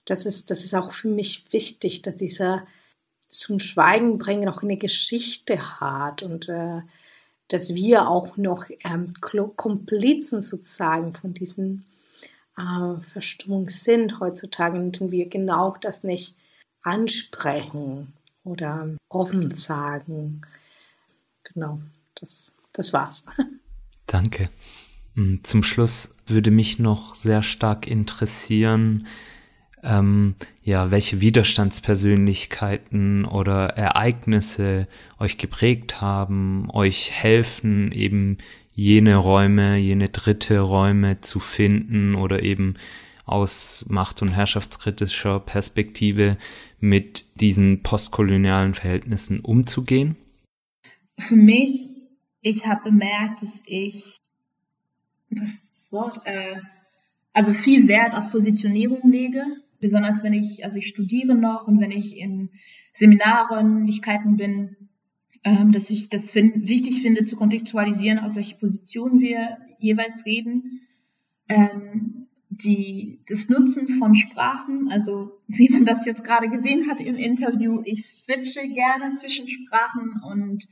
das 0.06 0.26
ist, 0.26 0.50
das 0.50 0.64
ist 0.64 0.74
auch 0.74 0.94
für 0.94 1.10
mich 1.10 1.52
wichtig, 1.52 2.02
dass 2.02 2.16
dieser 2.16 2.66
zum 3.28 3.60
Schweigen 3.60 4.18
bringen 4.18 4.48
auch 4.48 4.64
eine 4.64 4.78
Geschichte 4.78 5.80
hat 5.80 6.24
und 6.24 6.48
äh, 6.48 6.82
dass 7.50 7.76
wir 7.76 8.08
auch 8.08 8.38
noch 8.38 8.66
ähm, 8.86 9.12
Komplizen 9.22 10.42
sozusagen 10.42 11.14
von 11.14 11.34
diesen 11.34 11.86
äh, 12.58 13.02
Verstummung 13.02 13.68
sind 13.68 14.20
heutzutage 14.20 14.78
und 14.78 15.12
wir 15.12 15.28
genau 15.28 15.76
das 15.82 16.04
nicht 16.04 16.36
ansprechen 16.84 18.14
oder 18.44 18.90
offen 19.10 19.52
sagen. 19.52 20.42
Genau, 21.44 21.82
das, 22.16 22.56
das 22.74 22.94
war's. 22.94 23.26
Danke. 24.08 24.50
Mm, 25.16 25.38
zum 25.44 25.64
Schluss 25.64 26.16
würde 26.26 26.52
mich 26.52 26.80
noch 26.80 27.16
sehr 27.16 27.44
stark 27.44 27.88
interessieren, 27.88 29.08
ähm, 29.84 30.36
ja, 30.62 30.92
welche 30.92 31.20
Widerstandspersönlichkeiten 31.20 33.26
oder 33.26 33.72
Ereignisse 33.72 34.88
euch 35.20 35.38
geprägt 35.38 36.00
haben, 36.00 36.70
euch 36.72 37.12
helfen, 37.12 37.92
eben 37.92 38.38
jene 38.72 39.18
Räume, 39.18 39.76
jene 39.78 40.08
dritte 40.10 40.62
Räume 40.62 41.22
zu 41.22 41.40
finden 41.40 42.16
oder 42.16 42.44
eben 42.44 42.76
aus 43.26 43.86
macht- 43.88 44.22
und 44.22 44.30
herrschaftskritischer 44.30 45.40
Perspektive 45.40 46.38
mit 46.80 47.26
diesen 47.40 47.84
postkolonialen 47.84 48.74
Verhältnissen 48.74 49.40
umzugehen? 49.40 50.18
Für 51.18 51.36
mich, 51.36 51.90
ich 52.42 52.66
habe 52.66 52.92
bemerkt, 52.92 53.42
dass 53.42 53.64
ich 53.66 54.18
das 55.30 55.88
Wort, 55.92 56.22
äh, 56.26 56.60
also 57.32 57.54
viel 57.54 57.88
Wert 57.88 58.16
auf 58.16 58.32
Positionierung 58.32 59.10
lege, 59.10 59.44
besonders 59.80 60.24
wenn 60.24 60.34
ich, 60.34 60.64
also 60.66 60.80
ich 60.80 60.88
studiere 60.88 61.36
noch 61.36 61.68
und 61.68 61.80
wenn 61.80 61.92
ich 61.92 62.18
in 62.18 62.50
Seminarräumlichkeiten 62.92 64.38
bin, 64.38 64.76
ähm, 65.44 65.72
dass 65.72 65.90
ich 65.90 66.10
das 66.10 66.32
find, 66.32 66.68
wichtig 66.68 67.02
finde 67.02 67.26
zu 67.26 67.36
kontextualisieren, 67.36 68.20
aus 68.20 68.36
welcher 68.36 68.58
Position 68.58 69.20
wir 69.20 69.58
jeweils 69.80 70.26
reden. 70.26 70.82
Ähm, 71.50 72.28
die, 72.56 73.20
das 73.28 73.50
Nutzen 73.50 73.88
von 73.88 74.16
Sprachen, 74.16 74.90
also 74.92 75.40
wie 75.48 75.70
man 75.70 75.86
das 75.86 76.06
jetzt 76.06 76.24
gerade 76.24 76.50
gesehen 76.50 76.90
hat 76.90 77.00
im 77.00 77.16
Interview, 77.16 77.82
ich 77.86 78.06
switche 78.06 78.68
gerne 78.70 79.14
zwischen 79.14 79.48
Sprachen 79.48 80.22
und 80.24 80.68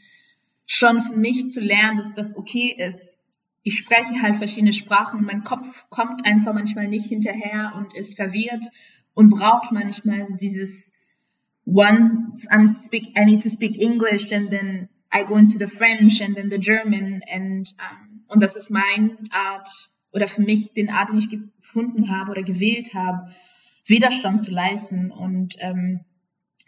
schon 0.65 1.01
für 1.01 1.15
mich 1.15 1.49
zu 1.49 1.59
lernen, 1.59 1.97
dass 1.97 2.13
das 2.13 2.37
okay 2.37 2.75
ist. 2.77 3.19
Ich 3.63 3.77
spreche 3.77 4.21
halt 4.21 4.37
verschiedene 4.37 4.73
Sprachen 4.73 5.19
und 5.19 5.25
mein 5.25 5.43
Kopf 5.43 5.89
kommt 5.89 6.25
einfach 6.25 6.53
manchmal 6.53 6.87
nicht 6.87 7.07
hinterher 7.07 7.73
und 7.77 7.93
ist 7.93 8.15
verwirrt 8.15 8.65
und 9.13 9.29
braucht 9.29 9.71
manchmal 9.71 10.25
so 10.25 10.35
dieses 10.35 10.93
once 11.65 12.47
I 12.51 12.73
speak, 12.75 13.15
I 13.17 13.25
need 13.25 13.43
to 13.43 13.49
speak 13.49 13.79
English 13.79 14.31
and 14.31 14.49
then 14.49 14.89
I 15.13 15.23
go 15.23 15.35
into 15.35 15.59
the 15.59 15.67
French 15.67 16.21
and 16.21 16.35
then 16.35 16.49
the 16.49 16.59
German 16.59 17.21
and 17.31 17.73
um, 17.77 18.23
und 18.27 18.41
das 18.41 18.55
ist 18.55 18.71
mein 18.71 19.29
Art 19.31 19.90
oder 20.11 20.27
für 20.27 20.41
mich 20.41 20.73
den 20.73 20.89
Art, 20.89 21.09
den 21.09 21.17
ich 21.17 21.29
gefunden 21.29 22.15
habe 22.15 22.31
oder 22.31 22.43
gewählt 22.43 22.93
habe, 22.93 23.31
Widerstand 23.85 24.41
zu 24.41 24.51
leisten 24.51 25.11
und 25.11 25.55
ähm, 25.59 26.01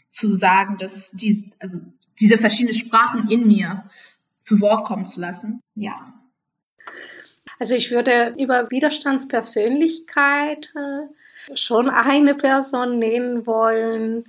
zu 0.10 0.36
sagen, 0.36 0.78
dass 0.78 1.12
die, 1.12 1.52
also 1.60 1.80
diese 2.20 2.38
verschiedenen 2.38 2.76
Sprachen 2.76 3.30
in 3.30 3.48
mir 3.48 3.86
zu 4.40 4.62
Wort 4.62 4.86
kommen 4.86 5.06
zu 5.06 5.20
lassen. 5.22 5.62
Ja. 5.76 6.14
Also 7.60 7.76
ich 7.76 7.92
würde 7.92 8.34
über 8.38 8.72
Widerstandspersönlichkeit 8.72 10.74
äh, 10.76 11.08
schon 11.56 11.90
eine 11.90 12.36
Person 12.36 13.00
nennen 13.00 13.46
wollen 13.46 14.24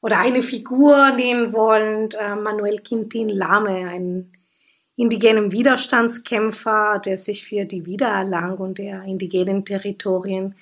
oder 0.00 0.18
eine 0.18 0.40
Figur 0.42 1.12
nennen 1.12 1.52
wollen, 1.52 2.08
äh, 2.18 2.34
Manuel 2.36 2.78
Quintin 2.78 3.28
Lame, 3.28 3.88
ein 3.88 4.32
indigenen 4.96 5.52
Widerstandskämpfer, 5.52 7.00
der 7.04 7.18
sich 7.18 7.44
für 7.44 7.64
die 7.64 7.86
Wiedererlangung 7.86 8.74
der 8.74 9.02
indigenen 9.02 9.64
Territorien 9.64 10.54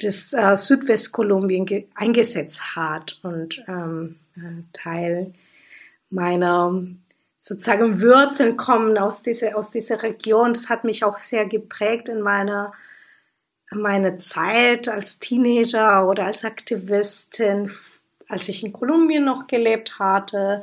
des 0.00 0.34
äh, 0.34 0.56
Südwestkolumbien 0.56 1.66
eingesetzt 1.94 2.76
hat 2.76 3.18
und 3.22 3.64
ähm, 3.66 4.16
äh, 4.36 4.62
Teil 4.72 5.32
meiner 6.10 6.82
sozusagen 7.40 8.02
Wurzeln 8.02 8.56
kommen 8.56 8.98
aus 8.98 9.22
dieser, 9.22 9.56
aus 9.56 9.70
dieser 9.70 10.02
Region. 10.02 10.52
Das 10.52 10.68
hat 10.68 10.84
mich 10.84 11.04
auch 11.04 11.18
sehr 11.18 11.46
geprägt 11.46 12.08
in 12.08 12.20
meiner, 12.20 12.72
meine 13.70 14.16
Zeit 14.16 14.88
als 14.88 15.18
Teenager 15.18 16.08
oder 16.08 16.26
als 16.26 16.44
Aktivistin, 16.44 17.70
als 18.28 18.48
ich 18.48 18.64
in 18.64 18.72
Kolumbien 18.72 19.24
noch 19.24 19.46
gelebt 19.46 19.98
hatte. 19.98 20.62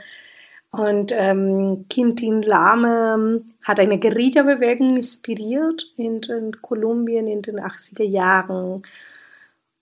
Und 0.73 1.12
ähm, 1.15 1.86
Quintin 1.88 2.41
Lame 2.41 3.43
hat 3.63 3.79
eine 3.79 3.99
Guerilla-Bewegung 3.99 4.97
inspiriert 4.97 5.93
in, 5.97 6.17
in 6.17 6.51
Kolumbien 6.63 7.27
in 7.27 7.43
den 7.43 7.59
80er 7.59 8.03
Jahren. 8.03 8.81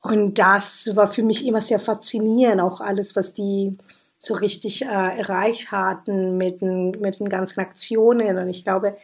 Und 0.01 0.37
das 0.37 0.93
war 0.97 1.07
für 1.07 1.23
mich 1.23 1.47
immer 1.47 1.61
sehr 1.61 1.79
faszinierend, 1.79 2.59
auch 2.59 2.81
alles, 2.81 3.15
was 3.15 3.33
die 3.33 3.77
so 4.17 4.33
richtig 4.33 4.81
äh, 4.81 4.87
erreicht 4.87 5.71
hatten 5.71 6.35
mit 6.35 6.59
den, 6.59 6.91
mit 6.99 7.21
den 7.21 7.29
ganzen 7.29 7.61
Aktionen. 7.61 8.37
Und 8.37 8.49
ich 8.49 8.65
glaube, 8.65 8.97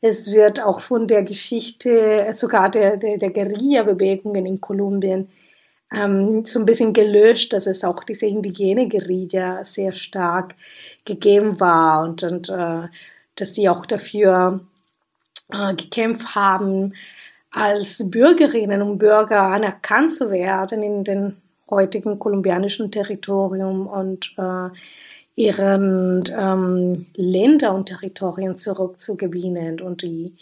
es 0.00 0.32
wird 0.32 0.60
auch 0.64 0.80
von 0.80 1.06
der 1.06 1.22
Geschichte, 1.22 2.26
sogar 2.32 2.68
der, 2.68 2.96
der, 2.96 3.16
der 3.16 3.30
Guerilla-Bewegungen 3.30 4.44
in 4.44 4.60
Kolumbien, 4.60 5.28
ähm, 5.92 6.44
so 6.44 6.58
ein 6.58 6.66
bisschen 6.66 6.92
gelöscht, 6.92 7.52
dass 7.52 7.66
es 7.66 7.84
auch 7.84 8.04
diese 8.04 8.26
indigene 8.26 8.88
Guerilla 8.88 9.64
sehr 9.64 9.92
stark 9.92 10.54
gegeben 11.04 11.60
war 11.60 12.02
und, 12.02 12.22
und 12.22 12.48
äh, 12.48 12.88
dass 13.36 13.54
sie 13.54 13.68
auch 13.68 13.86
dafür 13.86 14.60
äh, 15.52 15.74
gekämpft 15.74 16.34
haben, 16.34 16.94
als 17.50 18.10
Bürgerinnen 18.10 18.82
und 18.82 18.98
Bürger 18.98 19.42
anerkannt 19.42 20.12
zu 20.12 20.30
werden 20.30 20.82
in 20.82 21.04
den 21.04 21.36
heutigen 21.70 22.18
kolumbianischen 22.18 22.90
Territorium 22.90 23.86
und 23.86 24.34
äh, 24.36 24.68
ihren 25.34 26.24
ähm, 26.36 27.06
Länder 27.14 27.74
und 27.74 27.86
Territorien 27.86 28.54
zurückzugewinnen. 28.56 29.80
Und 29.80 30.02
die 30.02 30.34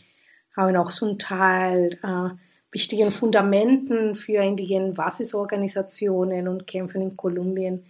haben 0.57 0.77
auch 0.77 0.91
zum 0.91 1.19
Teil 1.19 1.99
äh, 2.03 2.31
wichtigen 2.77 3.11
Fundamenten 3.11 4.15
für 4.15 4.43
indigene 4.43 4.93
Basisorganisationen 4.93 6.47
und 6.47 6.67
Kämpfen 6.67 7.01
in 7.01 7.17
Kolumbien 7.17 7.87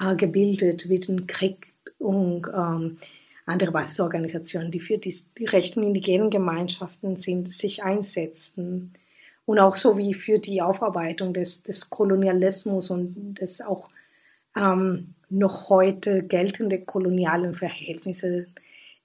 äh, 0.00 0.16
gebildet, 0.16 0.88
wie 0.88 0.98
den 0.98 1.28
Krieg 1.28 1.72
und 1.98 2.48
ähm, 2.48 2.98
andere 3.46 3.70
Basisorganisationen, 3.70 4.72
die 4.72 4.80
für 4.80 4.98
die, 4.98 5.14
die 5.38 5.44
rechten 5.44 5.84
indigenen 5.84 6.30
Gemeinschaften 6.30 7.14
sind, 7.14 7.52
sich 7.52 7.84
einsetzen. 7.84 8.94
Und 9.46 9.60
auch 9.60 9.76
so 9.76 9.98
wie 9.98 10.14
für 10.14 10.40
die 10.40 10.60
Aufarbeitung 10.60 11.32
des, 11.32 11.62
des 11.62 11.88
Kolonialismus 11.88 12.90
und 12.90 13.40
des 13.40 13.60
auch 13.60 13.88
ähm, 14.56 15.14
noch 15.30 15.70
heute 15.70 16.24
geltende 16.24 16.80
kolonialen 16.80 17.54
Verhältnisse 17.54 18.48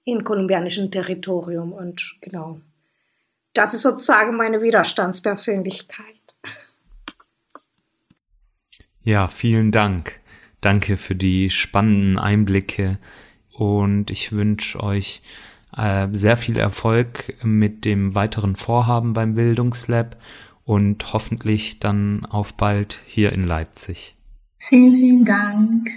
im 0.02 0.24
kolumbianischen 0.24 0.90
Territorium. 0.90 1.72
Und 1.72 2.16
genau, 2.20 2.60
das 3.54 3.74
ist 3.74 3.82
sozusagen 3.82 4.36
meine 4.36 4.62
Widerstandspersönlichkeit. 4.62 6.06
Ja, 9.02 9.28
vielen 9.28 9.72
Dank. 9.72 10.14
Danke 10.60 10.96
für 10.96 11.14
die 11.14 11.50
spannenden 11.50 12.18
Einblicke 12.18 12.98
und 13.50 14.10
ich 14.10 14.32
wünsche 14.32 14.82
euch 14.82 15.22
äh, 15.76 16.08
sehr 16.12 16.36
viel 16.36 16.58
Erfolg 16.58 17.34
mit 17.42 17.84
dem 17.84 18.14
weiteren 18.14 18.56
Vorhaben 18.56 19.14
beim 19.14 19.34
Bildungslab 19.34 20.16
und 20.64 21.12
hoffentlich 21.12 21.80
dann 21.80 22.26
auf 22.26 22.54
bald 22.54 23.00
hier 23.06 23.32
in 23.32 23.46
Leipzig. 23.46 24.16
Vielen, 24.58 24.94
vielen 24.94 25.24
Dank. 25.24 25.88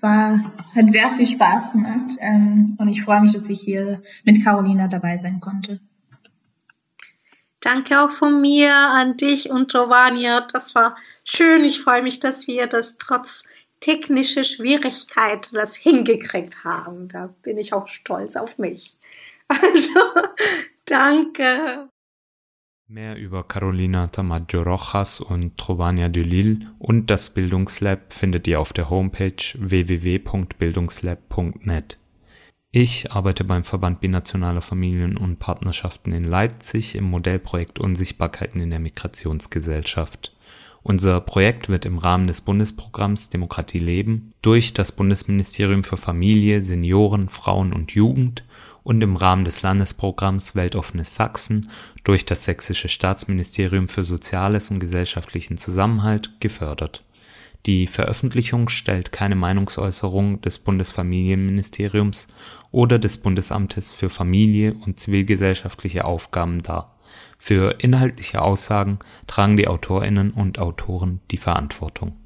War, 0.00 0.52
hat 0.74 0.90
sehr 0.90 1.10
viel 1.10 1.26
Spaß 1.26 1.72
gemacht 1.72 2.16
ähm, 2.20 2.76
und 2.78 2.88
ich 2.88 3.02
freue 3.02 3.20
mich, 3.20 3.32
dass 3.32 3.48
ich 3.48 3.60
hier 3.60 4.02
mit 4.24 4.44
Carolina 4.44 4.88
dabei 4.88 5.16
sein 5.16 5.40
konnte. 5.40 5.80
Danke 7.60 8.00
auch 8.00 8.10
von 8.10 8.40
mir 8.40 8.72
an 8.72 9.16
dich 9.16 9.50
und 9.50 9.72
Giovanni. 9.72 10.28
Das 10.52 10.74
war 10.74 10.96
schön. 11.24 11.64
Ich 11.64 11.80
freue 11.80 12.02
mich, 12.02 12.20
dass 12.20 12.46
wir 12.46 12.68
das 12.68 12.98
trotz 12.98 13.44
technische 13.80 14.44
Schwierigkeiten 14.44 15.54
das 15.54 15.74
hingekriegt 15.76 16.64
haben. 16.64 17.08
Da 17.08 17.34
bin 17.42 17.56
ich 17.58 17.72
auch 17.72 17.86
stolz 17.86 18.36
auf 18.36 18.58
mich. 18.58 18.98
Also, 19.50 20.00
danke. 20.84 21.88
Mehr 22.86 23.16
über 23.16 23.48
Carolina 23.48 24.08
Tamaggio 24.08 24.60
Rojas 24.60 25.20
und 25.20 25.56
Trovania 25.56 26.10
de 26.10 26.22
Lille 26.22 26.70
und 26.78 27.10
das 27.10 27.30
Bildungslab 27.30 28.12
findet 28.12 28.46
ihr 28.46 28.60
auf 28.60 28.74
der 28.74 28.90
Homepage 28.90 29.42
www.bildungslab.net. 29.54 31.98
Ich 32.80 33.10
arbeite 33.10 33.42
beim 33.42 33.64
Verband 33.64 34.00
Binationaler 34.00 34.60
Familien 34.60 35.16
und 35.16 35.40
Partnerschaften 35.40 36.12
in 36.12 36.22
Leipzig 36.22 36.94
im 36.94 37.10
Modellprojekt 37.10 37.80
Unsichtbarkeiten 37.80 38.60
in 38.60 38.70
der 38.70 38.78
Migrationsgesellschaft. 38.78 40.32
Unser 40.84 41.20
Projekt 41.20 41.68
wird 41.68 41.86
im 41.86 41.98
Rahmen 41.98 42.28
des 42.28 42.40
Bundesprogramms 42.40 43.30
Demokratie 43.30 43.80
leben 43.80 44.30
durch 44.42 44.74
das 44.74 44.92
Bundesministerium 44.92 45.82
für 45.82 45.96
Familie, 45.96 46.60
Senioren, 46.62 47.28
Frauen 47.28 47.72
und 47.72 47.90
Jugend 47.96 48.44
und 48.84 49.02
im 49.02 49.16
Rahmen 49.16 49.44
des 49.44 49.62
Landesprogramms 49.62 50.54
Weltoffenes 50.54 51.16
Sachsen 51.16 51.70
durch 52.04 52.26
das 52.26 52.44
Sächsische 52.44 52.88
Staatsministerium 52.88 53.88
für 53.88 54.04
Soziales 54.04 54.70
und 54.70 54.78
gesellschaftlichen 54.78 55.58
Zusammenhalt 55.58 56.40
gefördert. 56.40 57.02
Die 57.66 57.86
Veröffentlichung 57.86 58.68
stellt 58.68 59.12
keine 59.12 59.34
Meinungsäußerung 59.34 60.40
des 60.40 60.58
Bundesfamilienministeriums 60.58 62.28
oder 62.70 62.98
des 62.98 63.18
Bundesamtes 63.18 63.90
für 63.90 64.10
Familie 64.10 64.74
und 64.84 64.98
zivilgesellschaftliche 64.98 66.04
Aufgaben 66.04 66.62
dar 66.62 66.96
Für 67.38 67.76
inhaltliche 67.80 68.42
Aussagen 68.42 68.98
tragen 69.26 69.56
die 69.56 69.68
Autorinnen 69.68 70.30
und 70.30 70.58
Autoren 70.58 71.20
die 71.30 71.38
Verantwortung. 71.38 72.16